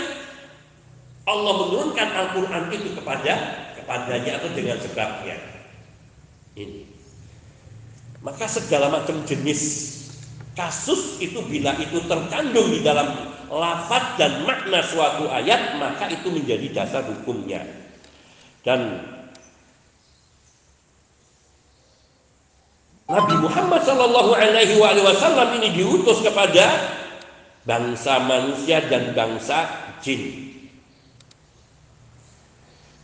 [1.30, 3.34] Allah menurunkan Al-Quran itu kepada
[3.78, 5.38] kepadanya atau dengan sebabnya.
[6.58, 6.84] Ini.
[8.26, 9.91] Maka segala macam jenis
[10.62, 16.70] kasus itu bila itu terkandung di dalam lafaz dan makna suatu ayat maka itu menjadi
[16.70, 17.66] dasar hukumnya.
[18.62, 19.02] Dan
[23.10, 26.94] Nabi Muhammad Shallallahu Alaihi Wasallam ini diutus kepada
[27.66, 29.66] bangsa manusia dan bangsa
[30.00, 30.54] jin.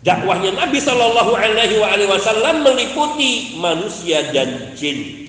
[0.06, 5.27] Dakwahnya Nabi Shallallahu Alaihi Wasallam meliputi manusia dan jin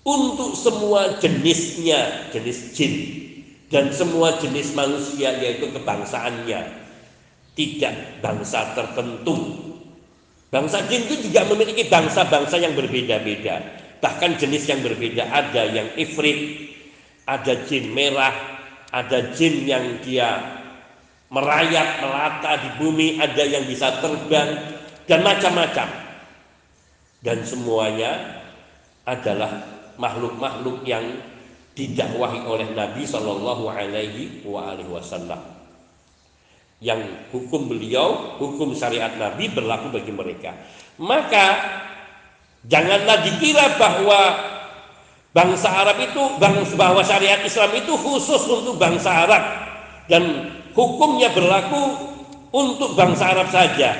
[0.00, 2.94] untuk semua jenisnya, jenis jin
[3.68, 6.60] dan semua jenis manusia yaitu kebangsaannya,
[7.54, 7.94] tidak
[8.24, 9.68] bangsa tertentu.
[10.50, 13.62] Bangsa jin itu juga memiliki bangsa-bangsa yang berbeda-beda,
[14.02, 15.30] bahkan jenis yang berbeda.
[15.30, 16.72] Ada yang ifrit,
[17.28, 18.34] ada jin merah,
[18.90, 20.58] ada jin yang dia
[21.30, 24.58] merayap melata di bumi, ada yang bisa terbang
[25.06, 25.86] dan macam-macam.
[27.22, 28.42] Dan semuanya
[29.06, 31.04] adalah makhluk-makhluk yang
[31.76, 34.40] didakwahi oleh Nabi Shallallahu Alaihi
[34.88, 35.38] Wasallam.
[36.80, 40.56] Yang hukum beliau, hukum syariat Nabi berlaku bagi mereka.
[40.96, 41.60] Maka
[42.64, 44.20] janganlah dikira bahwa
[45.36, 46.22] bangsa Arab itu,
[46.74, 49.44] bahwa syariat Islam itu khusus untuk bangsa Arab
[50.08, 52.08] dan hukumnya berlaku
[52.50, 53.94] untuk bangsa Arab saja.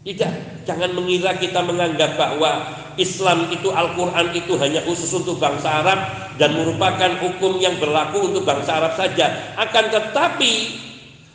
[0.00, 5.98] Tidak, jangan mengira kita menganggap bahwa Islam itu Al-Quran itu hanya khusus untuk bangsa Arab
[6.40, 9.54] dan merupakan hukum yang berlaku untuk bangsa Arab saja.
[9.54, 10.80] Akan tetapi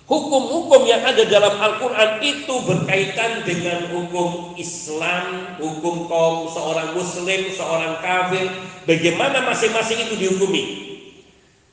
[0.09, 8.01] hukum-hukum yang ada dalam Al-Quran itu berkaitan dengan hukum Islam, hukum kaum seorang Muslim, seorang
[8.01, 8.49] kafir,
[8.89, 10.85] bagaimana masing-masing itu dihukumi?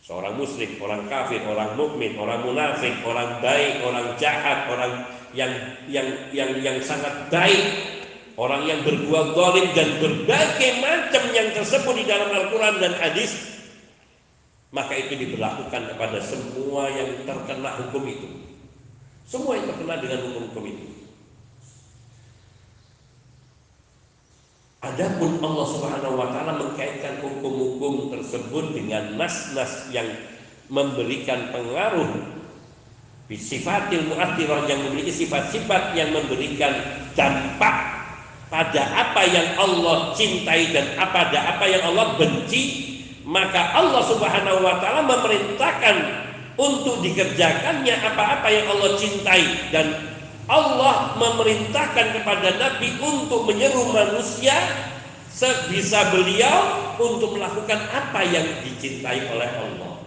[0.03, 5.53] Seorang muslim, orang kafir, orang mukmin, orang munafik, orang baik, orang jahat, orang yang
[5.87, 7.91] yang yang yang sangat baik,
[8.43, 13.39] orang yang berbuat zalim dan berbagai macam yang tersebut di dalam Al-Qur'an dan hadis
[14.73, 18.28] maka itu diberlakukan kepada semua yang terkena hukum itu.
[19.28, 20.86] Semua yang terkena dengan hukum-hukum itu.
[24.82, 30.09] Adapun Allah Subhanahu wa taala mengkaitkan hukum-hukum tersebut dengan nas-nas yang
[30.73, 32.09] memberikan pengaruh
[33.32, 36.73] sifatil mu'athirah yang memiliki sifat-sifat yang memberikan
[37.16, 38.02] dampak
[38.53, 42.93] pada apa yang Allah cintai dan pada apa yang Allah benci
[43.24, 45.97] maka Allah Subhanahu wa taala memerintahkan
[46.61, 50.12] untuk dikerjakannya apa-apa yang Allah cintai dan
[50.53, 54.53] Allah memerintahkan kepada Nabi untuk menyeru manusia
[55.33, 60.05] sebisa beliau untuk melakukan apa yang dicintai oleh Allah.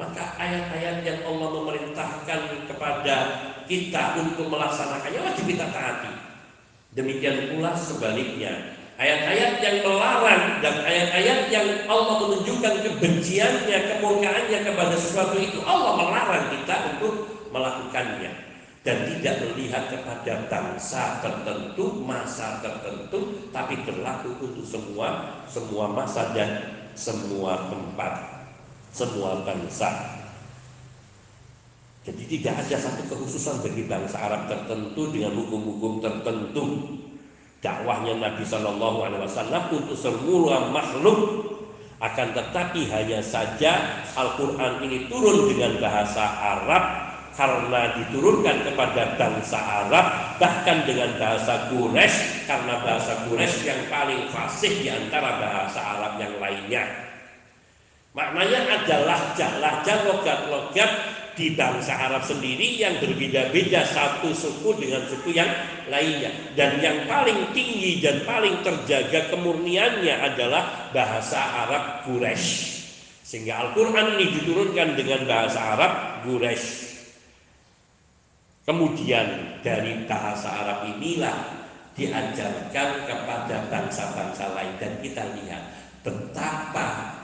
[0.00, 2.40] Maka ayat-ayat yang Allah memerintahkan
[2.72, 3.16] kepada
[3.68, 6.25] kita untuk melaksanakannya wajib kita taati.
[6.96, 8.72] Demikian pula sebaliknya.
[8.96, 16.48] Ayat-ayat yang melarang dan ayat-ayat yang Allah menunjukkan kebenciannya, kemurkaannya kepada sesuatu itu Allah melarang
[16.56, 18.32] kita untuk melakukannya
[18.80, 26.80] dan tidak melihat kepada bangsa tertentu, masa tertentu, tapi berlaku untuk semua semua masa dan
[26.96, 28.46] semua tempat,
[28.96, 30.24] semua bangsa.
[32.06, 36.94] Jadi tidak ada satu kekhususan bagi bangsa Arab tertentu dengan hukum-hukum tertentu.
[37.58, 41.50] Dakwahnya Nabi Shallallahu Alaihi Wasallam untuk semua makhluk
[41.98, 46.84] akan tetapi hanya saja Al-Quran ini turun dengan bahasa Arab
[47.34, 54.72] karena diturunkan kepada bangsa Arab bahkan dengan bahasa Quraisy karena bahasa Quraisy yang paling fasih
[54.78, 56.84] di antara bahasa Arab yang lainnya.
[58.16, 65.52] Maknanya adalah lahjah logat-logat di bangsa Arab sendiri yang berbeda-beda satu suku dengan suku yang
[65.92, 72.74] lainnya dan yang paling tinggi dan paling terjaga kemurniannya adalah bahasa Arab Quraisy.
[73.20, 75.92] Sehingga Al-Qur'an ini diturunkan dengan bahasa Arab
[76.24, 76.96] Quraisy.
[78.66, 85.62] Kemudian dari bahasa Arab inilah diajarkan kepada bangsa-bangsa lain dan kita lihat
[86.04, 87.15] betapa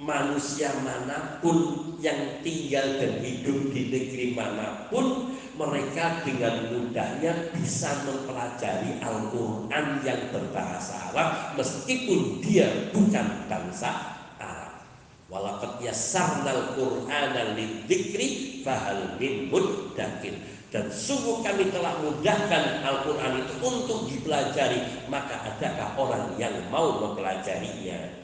[0.00, 7.92] manusia mana pun yang tinggal dan hidup di negeri mana pun mereka dengan mudahnya bisa
[8.08, 14.82] mempelajari Al-Quran yang berbahasa Arab meskipun dia bukan bangsa Arab.
[15.28, 20.40] Walakat yasarnal Qur'ana lidzikri fahal min muddakir.
[20.72, 25.04] Dan sungguh kami telah mudahkan Al-Quran itu untuk dipelajari.
[25.12, 28.21] Maka adakah orang yang mau mempelajarinya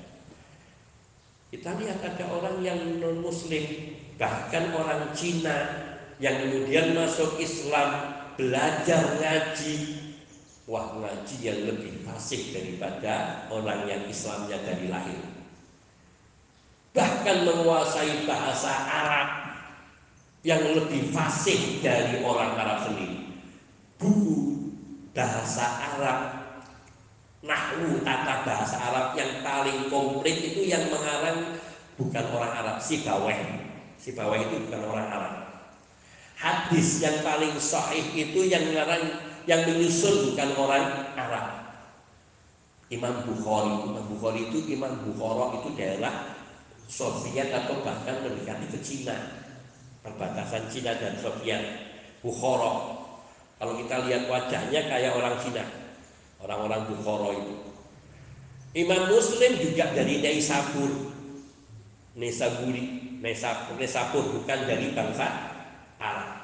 [1.49, 3.65] kita lihat ada orang yang non muslim
[4.21, 5.89] bahkan orang Cina
[6.21, 10.05] yang kemudian masuk Islam belajar ngaji.
[10.69, 15.25] Wah ngaji yang lebih fasih daripada orang yang Islamnya dari lahir.
[16.93, 19.29] Bahkan menguasai bahasa Arab
[20.45, 23.41] yang lebih fasih dari orang Arab sendiri.
[23.97, 24.69] Buku
[25.17, 25.65] bahasa
[25.97, 26.38] Arab
[27.45, 31.59] nahwu tata bahasa Arab yang paling komplit itu yang mengarang
[31.95, 33.39] bukan orang Arab si Baweh
[33.99, 35.35] si Baweh itu bukan orang Arab
[36.39, 40.85] hadis yang paling sahih itu yang mengarang yang menyusun bukan orang
[41.17, 41.47] Arab.
[42.93, 46.37] Imam Bukhari, Imam Bukhari itu Imam Bukhara itu daerah
[46.85, 49.17] Soviet atau bahkan mendekati ke Cina,
[50.05, 51.61] perbatasan Cina dan Soviet.
[52.21, 53.01] Bukhara.
[53.59, 55.65] Kalau kita lihat wajahnya kayak orang Cina,
[56.43, 57.55] orang-orang Bukhara itu.
[58.77, 61.11] Imam Muslim juga dari Naisabur,
[62.15, 65.27] Naisaburi, Naisabur bukan dari bangsa
[65.99, 66.39] Arab.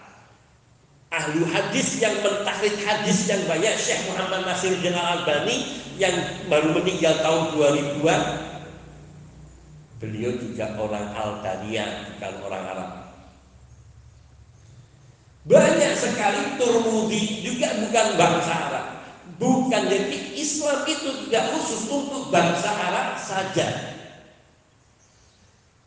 [1.15, 6.11] Ahlu hadis yang mentahrid hadis yang banyak Syekh Muhammad Nasir Jalal Albani yang
[6.51, 8.23] baru meninggal tahun 2000-an
[10.03, 12.91] beliau juga orang Albania bukan orang Arab.
[15.45, 18.94] Banyak sekali Turmudi juga bukan bangsa Arab
[19.41, 23.67] bukan jadi Islam itu tidak khusus untuk bangsa Arab saja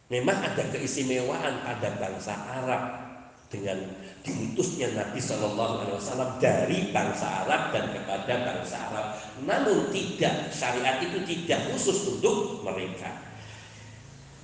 [0.08, 3.08] memang ada keistimewaan pada bangsa Arab
[3.48, 3.80] dengan
[4.24, 9.06] diutusnya Nabi Shallallahu Alaihi Wasallam dari bangsa Arab dan kepada bangsa Arab.
[9.48, 13.27] Namun tidak syariat itu tidak khusus untuk mereka.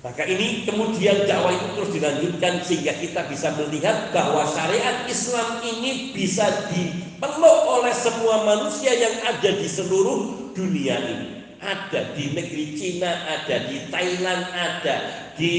[0.04, 6.12] Maka ini kemudian dakwah itu terus dilanjutkan sehingga kita bisa melihat bahwa syariat Islam ini
[6.12, 11.56] bisa dipeluk oleh semua manusia yang ada di seluruh dunia ini.
[11.56, 14.96] Ada di negeri Cina, ada di Thailand, ada
[15.40, 15.56] di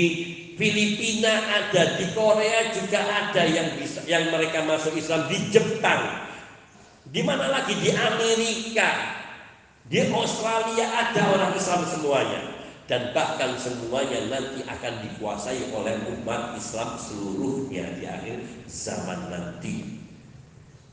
[0.56, 6.32] Filipina ada, di Korea juga ada yang bisa yang mereka masuk Islam di Jepang.
[7.10, 8.88] Di mana lagi di Amerika,
[9.90, 12.55] di Australia ada orang Islam semuanya
[12.86, 18.38] dan bahkan semuanya nanti akan dikuasai oleh umat Islam seluruhnya di akhir
[18.70, 20.06] zaman nanti.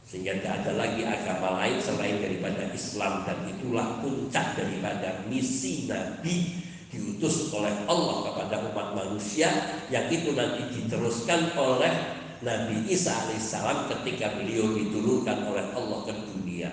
[0.09, 6.64] Sehingga tidak ada lagi agama lain selain daripada Islam dan itulah puncak daripada misi Nabi
[6.93, 9.48] diutus oleh Allah kepada umat manusia
[9.89, 11.93] yang itu nanti diteruskan oleh
[12.44, 16.69] Nabi Isa alaihissalam ketika beliau diturunkan oleh Allah ke dunia.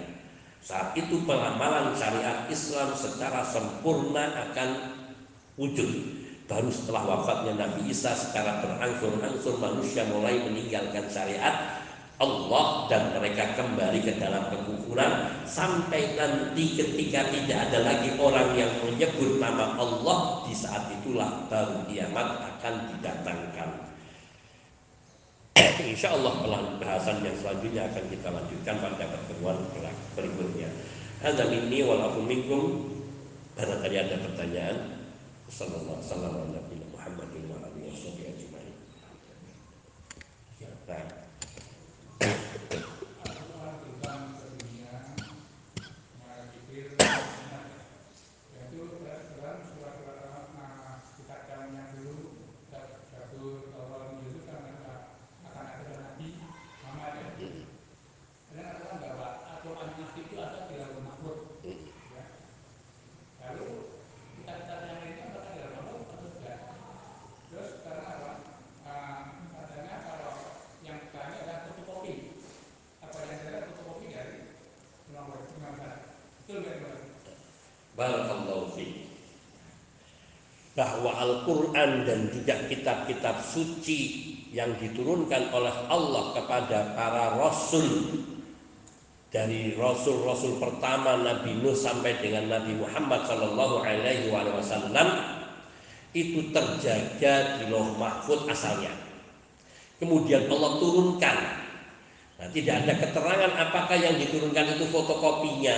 [0.60, 4.99] Saat itu pengamalan syariat Islam secara sempurna akan
[5.60, 5.92] wujud.
[6.48, 11.78] Baru setelah wafatnya Nabi Isa secara berangsur-angsur manusia mulai meninggalkan syariat
[12.20, 18.72] Allah dan mereka kembali ke dalam kekufuran sampai nanti ketika tidak ada lagi orang yang
[18.84, 22.28] menyebut nama Allah di saat itulah baru kiamat
[22.58, 23.70] akan didatangkan.
[25.96, 26.44] Insya Allah
[26.76, 29.58] bahasan yang selanjutnya akan kita lanjutkan pada pertemuan
[30.18, 30.70] berikutnya.
[31.24, 32.64] Ada minni walaupun minkum
[33.56, 34.99] tadi ada pertanyaan.
[35.50, 36.79] Sallallahu alaihi wasallam.
[80.80, 88.16] Bahwa Al-Quran dan juga kitab-kitab suci yang diturunkan oleh Allah kepada para rasul
[89.30, 95.08] dari rasul-rasul pertama Nabi Nuh sampai dengan Nabi Muhammad Shallallahu Alaihi Wasallam
[96.18, 98.90] itu terjaga di loh mahfud asalnya.
[100.02, 101.38] Kemudian Allah turunkan.
[102.40, 105.78] Nah, tidak ada keterangan apakah yang diturunkan itu fotokopinya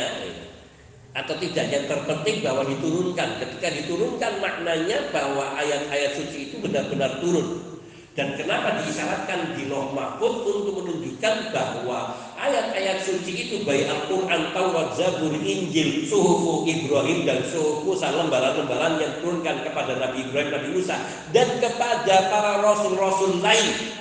[1.12, 3.30] atau tidak yang terpenting bahwa diturunkan.
[3.44, 7.72] Ketika diturunkan maknanya bahwa ayat-ayat suci itu benar-benar turun.
[8.12, 14.92] Dan kenapa diisyaratkan di loh mahfud untuk menunjukkan bahwa ayat-ayat suci itu baik Al-Quran, Taurat,
[15.00, 21.00] Zabur, Injil, Suhufu Ibrahim dan Suhufu lembaran-lembaran yang turunkan kepada Nabi Ibrahim, Nabi Musa
[21.32, 24.01] dan kepada para rasul-rasul lain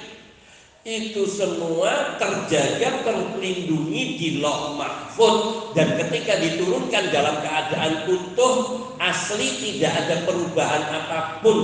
[0.81, 5.37] itu semua terjaga terlindungi di loh mahfud.
[5.77, 8.55] Dan ketika diturunkan dalam keadaan utuh
[8.97, 11.59] asli tidak ada perubahan apa pun.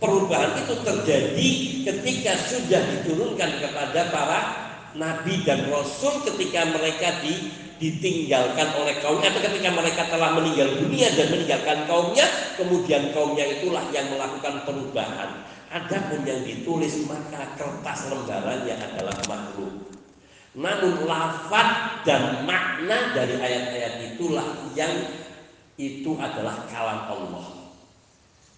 [0.00, 1.48] Perubahan itu terjadi
[1.84, 4.40] ketika sudah diturunkan kepada para
[4.96, 11.12] nabi dan rasul ketika mereka di, ditinggalkan oleh kaumnya atau ketika mereka telah meninggal dunia
[11.14, 12.26] dan meninggalkan kaumnya
[12.56, 19.94] kemudian kaumnya itulah yang melakukan perubahan adapun yang ditulis maka kertas lembarannya adalah makhluk
[20.50, 24.44] namun lafaz dan makna dari ayat-ayat itulah
[24.74, 24.92] yang
[25.78, 27.46] itu adalah kalam Allah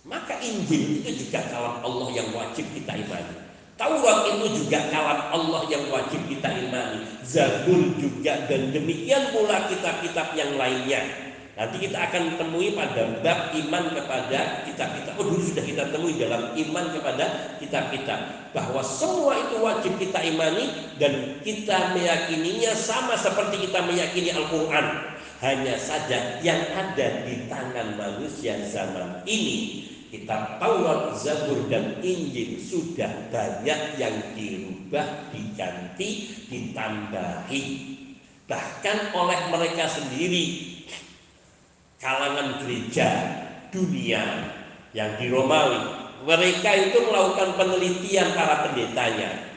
[0.02, 3.42] maka Injil itu juga kalam Allah yang wajib kita imani
[3.82, 7.02] Taurat itu juga kalam Allah yang wajib kita imani.
[7.26, 11.02] Zabur juga dan demikian pula kitab-kitab yang lainnya.
[11.52, 15.12] Nanti kita akan temui pada bab iman kepada kitab-kitab.
[15.20, 17.24] Oh dulu sudah kita temui dalam iman kepada
[17.60, 18.48] kitab-kitab.
[18.56, 25.12] Bahwa semua itu wajib kita imani dan kita meyakininya sama seperti kita meyakini Al-Quran.
[25.44, 33.08] Hanya saja yang ada di tangan manusia zaman ini kitab Taurat, Zabur dan Injil sudah
[33.32, 37.62] banyak yang dirubah, diganti, ditambahi.
[38.44, 40.71] Bahkan oleh mereka sendiri
[42.02, 43.08] kalangan gereja
[43.70, 44.50] dunia
[44.90, 45.80] yang di Romawi,
[46.26, 49.54] mereka itu melakukan penelitian para pendetanya.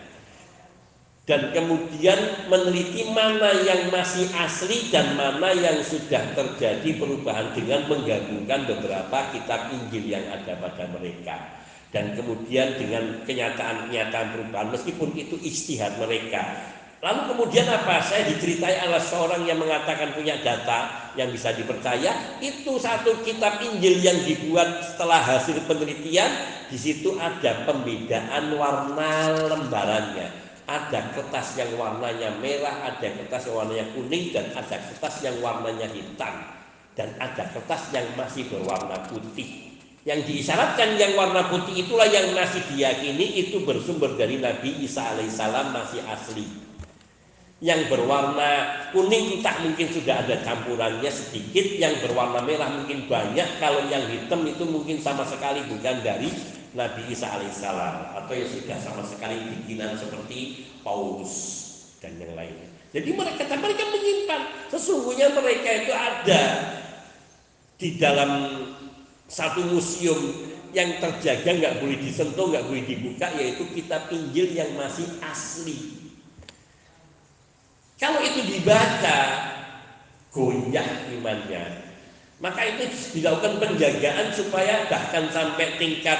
[1.26, 8.70] Dan kemudian meneliti mana yang masih asli dan mana yang sudah terjadi perubahan dengan menggabungkan
[8.70, 11.66] beberapa kitab Injil yang ada pada mereka.
[11.90, 18.00] Dan kemudian dengan kenyataan-kenyataan perubahan meskipun itu istihad mereka lalu kemudian apa?
[18.04, 22.40] Saya diceritai oleh seorang yang mengatakan punya data yang bisa dipercaya.
[22.44, 26.30] Itu satu kitab Injil yang dibuat setelah hasil penelitian.
[26.68, 30.28] Di situ ada pembedaan warna lembarannya.
[30.66, 35.86] Ada kertas yang warnanya merah, ada kertas yang warnanya kuning, dan ada kertas yang warnanya
[35.94, 36.34] hitam,
[36.98, 39.78] dan ada kertas yang masih berwarna putih.
[40.10, 45.70] Yang diisyaratkan yang warna putih itulah yang masih diyakini itu bersumber dari Nabi Isa alaihissalam
[45.70, 46.65] masih asli.
[47.64, 53.80] Yang berwarna kuning entah mungkin sudah ada campurannya sedikit, yang berwarna merah mungkin banyak, kalau
[53.88, 56.28] yang hitam itu mungkin sama sekali bukan dari
[56.76, 61.34] Nabi Isa alaihissalam atau yang sudah sama sekali bikinan seperti Paulus
[62.04, 62.68] dan yang lainnya.
[62.92, 64.42] Jadi mereka mereka menyimpan
[64.72, 66.44] sesungguhnya mereka itu ada
[67.80, 68.32] di dalam
[69.32, 70.20] satu museum
[70.76, 75.95] yang terjaga nggak boleh disentuh nggak boleh dibuka yaitu kitab Injil yang masih asli.
[77.96, 79.20] Kalau itu dibaca
[80.36, 81.64] goyah imannya,
[82.44, 86.20] maka itu dilakukan penjagaan supaya bahkan sampai tingkat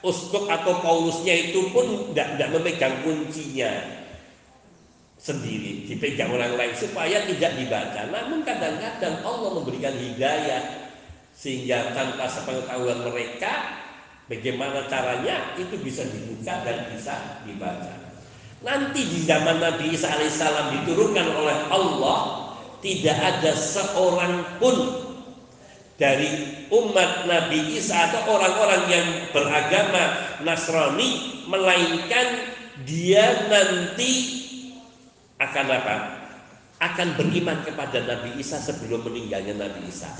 [0.00, 4.00] uskup atau paulusnya itu pun tidak memegang kuncinya
[5.22, 8.10] sendiri dipegang orang lain supaya tidak dibaca.
[8.10, 10.62] Namun kadang-kadang Allah memberikan hidayah
[11.36, 13.84] sehingga tanpa sepengetahuan mereka
[14.32, 17.91] bagaimana caranya itu bisa dibuka dan bisa dibaca
[18.62, 22.18] nanti di zaman Nabi Isa alaihissalam diturunkan oleh Allah
[22.82, 24.74] tidak ada seorang pun
[26.02, 32.50] dari umat Nabi Isa atau orang-orang yang beragama Nasrani melainkan
[32.82, 34.42] dia nanti
[35.38, 35.96] akan apa?
[36.82, 40.10] Akan beriman kepada Nabi Isa sebelum meninggalnya Nabi Isa.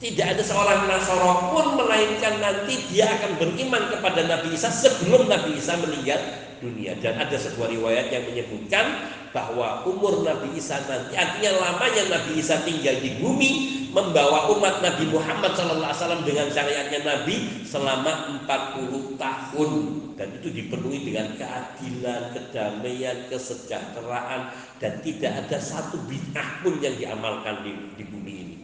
[0.00, 5.60] Tidak ada seorang Nasoro pun melainkan nanti dia akan beriman kepada Nabi Isa sebelum Nabi
[5.60, 6.18] Isa meninggal
[6.62, 6.94] dunia.
[7.02, 12.62] Dan ada sebuah riwayat yang menyebutkan bahwa umur Nabi Isa nanti artinya lamanya Nabi Isa
[12.62, 13.50] tinggal di bumi
[13.92, 19.70] membawa umat Nabi Muhammad SAW dengan syariatnya Nabi selama 40 tahun
[20.16, 27.64] dan itu dipenuhi dengan keadilan, kedamaian, kesejahteraan dan tidak ada satu bid'ah pun yang diamalkan
[27.64, 28.58] di, di bumi ini.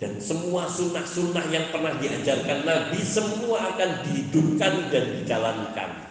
[0.00, 6.09] Dan semua sunnah-sunnah yang pernah diajarkan Nabi semua akan dihidupkan dan dijalankan.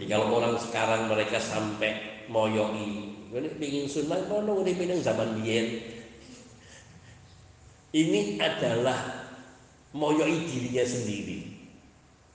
[0.00, 5.76] Jadi kalau orang sekarang mereka sampai moyoi, ini ingin sunnah, kono udah pinang zaman biyen
[7.90, 9.26] ini adalah
[9.90, 11.60] moyoi dirinya sendiri.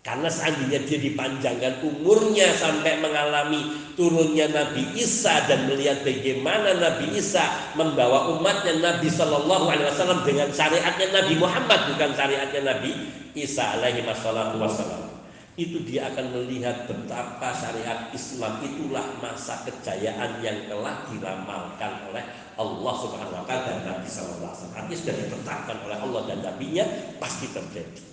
[0.05, 7.73] Karena seandainya dia dipanjangkan umurnya sampai mengalami turunnya Nabi Isa dan melihat bagaimana Nabi Isa
[7.73, 12.91] membawa umatnya Nabi Shallallahu Alaihi Wasallam dengan syariatnya Nabi Muhammad bukan syariatnya Nabi
[13.33, 15.14] Isa alaihi wasallam
[15.55, 22.23] itu dia akan melihat betapa syariat Islam itulah masa kejayaan yang telah diramalkan oleh
[22.59, 24.75] Allah Subhanahu wa taala dan Nabi sallallahu alaihi.
[24.75, 26.85] Artinya sudah ditetapkan oleh Allah dan nabinya
[27.23, 28.03] pasti terjadi.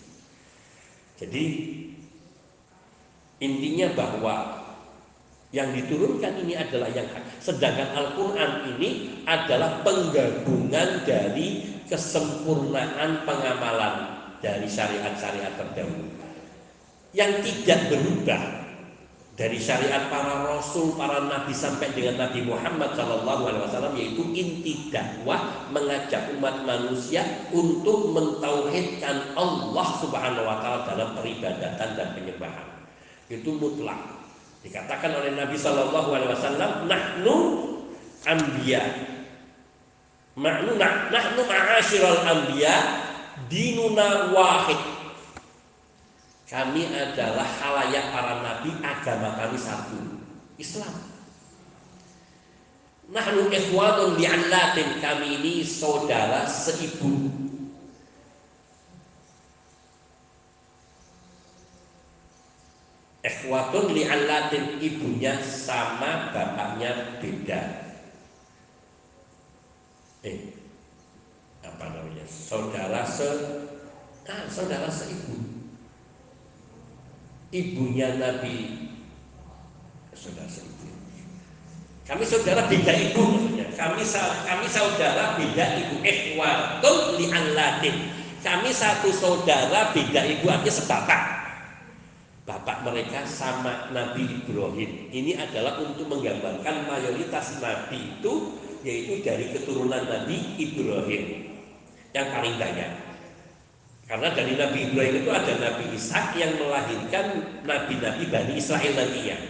[1.18, 1.44] Jadi
[3.42, 4.34] intinya bahwa
[5.50, 7.42] yang diturunkan ini adalah yang hak.
[7.42, 13.94] Sedangkan Al-Quran ini adalah penggabungan dari kesempurnaan pengamalan
[14.38, 16.21] dari syariat-syariat terdahulu
[17.12, 18.62] yang tidak berubah
[19.32, 24.92] dari syariat para rasul, para nabi sampai dengan Nabi Muhammad Shallallahu Alaihi Wasallam yaitu inti
[24.92, 32.68] dakwah mengajak umat manusia untuk mentauhidkan Allah Subhanahu Wa Taala dalam peribadatan dan penyembahan.
[33.32, 34.20] Itu mutlak.
[34.60, 37.36] Dikatakan oleh Nabi Shallallahu Alaihi Wasallam nahnu
[38.28, 38.84] ambia
[40.36, 42.72] nahnu nahnu ma'asyiral ambia
[43.48, 44.91] dinuna wahid
[46.52, 49.96] kami adalah halayak para nabi, agama kami satu,
[50.60, 50.92] Islam.
[53.08, 57.32] Nahnu ikhwanun li'allatin, kami ini saudara seibu.
[63.24, 67.60] Ikhwatun li'allatin, ibunya sama, bapaknya beda.
[70.20, 70.52] Eh,
[71.64, 72.28] apa namanya?
[72.28, 73.28] Saudara se,
[74.28, 75.51] ah, saudara seibu
[77.52, 78.88] ibunya Nabi.
[80.16, 80.72] Saudara seibu
[82.02, 83.24] kami saudara beda ibu
[83.78, 84.02] kami
[84.44, 85.96] kami saudara beda ibu.
[86.02, 87.96] Ikhwatun li latin
[88.42, 91.22] kami satu saudara beda ibu artinya sebapak.
[92.42, 95.14] Bapak mereka sama Nabi Ibrahim.
[95.14, 101.54] Ini adalah untuk menggambarkan mayoritas Nabi itu yaitu dari keturunan Nabi Ibrahim.
[102.10, 103.11] Yang paling banyak
[104.12, 109.40] karena dari Nabi Ibrahim itu ada Nabi Ishak yang melahirkan Nabi-Nabi Bani Israel nantinya.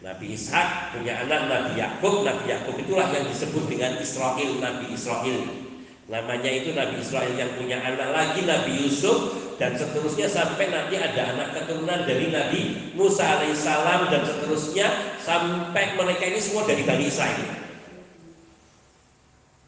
[0.00, 5.68] Nabi Ishak punya anak Nabi Yakub, Nabi Yakub itulah yang disebut dengan Israel, Nabi Israel.
[6.08, 11.36] Namanya itu Nabi Israel yang punya anak lagi Nabi Yusuf dan seterusnya sampai nanti ada
[11.36, 12.60] anak keturunan dari Nabi
[12.96, 17.44] Musa alaihissalam dan seterusnya sampai mereka ini semua dari Bani Israel.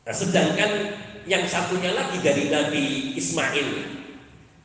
[0.08, 0.96] Nah, sedangkan
[1.28, 3.97] yang satunya lagi dari Nabi Ismail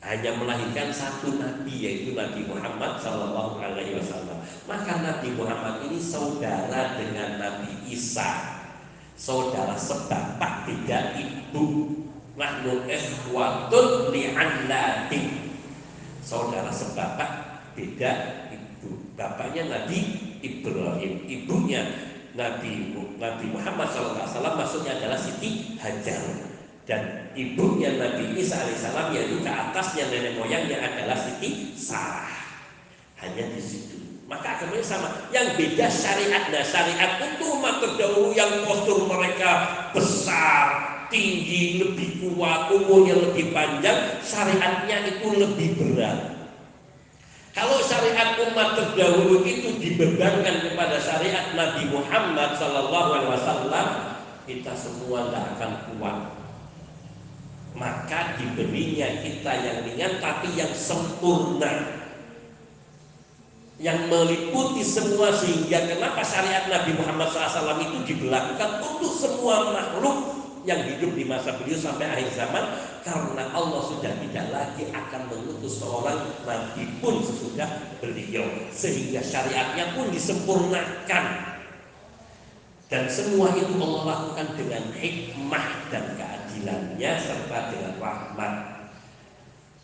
[0.03, 4.35] hanya melahirkan satu nabi yaitu Nabi Muhammad Shallallahu Alaihi Wasallam.
[4.67, 8.59] Maka Nabi Muhammad ini saudara dengan Nabi Isa,
[9.15, 11.95] saudara sebapak tiga ibu.
[12.33, 15.53] Nahnu ikhwatun li'anlatin
[16.25, 18.11] Saudara sebapak beda
[18.49, 19.13] ibu.
[19.13, 19.99] Bapaknya Nabi
[20.41, 21.83] Ibrahim, ibunya
[22.33, 26.52] Nabi Nabi Muhammad SAW maksudnya adalah Siti Hajar
[26.83, 32.27] dan ibunya Nabi Isa alaihissalam yaitu ke atasnya nenek moyangnya adalah Siti Sarah.
[33.23, 33.95] Hanya di situ.
[34.27, 35.07] Maka agamanya sama.
[35.31, 39.51] Yang beda syariat nah syariat untuk umat terdahulu yang postur mereka
[39.95, 46.35] besar tinggi lebih kuat umurnya lebih panjang syariatnya itu lebih berat.
[47.55, 53.87] Kalau syariat umat terdahulu itu dibebankan kepada syariat Nabi Muhammad Sallallahu Alaihi Wasallam
[54.43, 56.42] kita semua tidak akan kuat
[57.73, 62.01] maka diberinya kita yang ringan tapi yang sempurna.
[63.81, 70.79] Yang meliputi semua sehingga kenapa syariat Nabi Muhammad SAW itu diberlakukan untuk semua makhluk yang
[70.87, 72.63] hidup di masa beliau sampai akhir zaman?
[73.03, 76.15] Karena Allah sudah tidak lagi akan mengutus seorang
[76.47, 77.67] nabi pun sesudah
[77.99, 78.47] beliau.
[78.71, 81.25] Sehingga syariatnya pun disempurnakan.
[82.87, 86.13] Dan semua itu Allah lakukan dengan hikmah dan
[86.53, 88.53] keadilannya serta dengan rahmat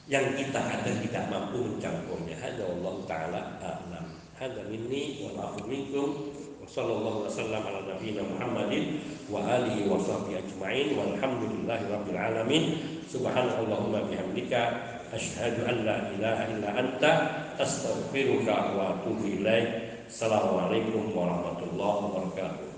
[0.06, 2.38] yang kita kadang tidak mampu mencampurnya.
[2.41, 4.06] Hanya Allah Taala a'lam.
[4.38, 6.30] Hada minni wa afu minkum
[6.62, 12.64] wa sallallahu wasallam ala nabiyina Muhammadin wa alihi wa sahbihi ajma'in walhamdulillahi rabbil alamin.
[13.10, 14.62] Subhanallahumma bihamdika
[15.10, 17.12] asyhadu an la ilaha illa anta
[17.58, 19.90] astaghfiruka wa atubu ilaik.
[20.10, 22.69] Assalamualaikum warahmatullahi wabarakatuh.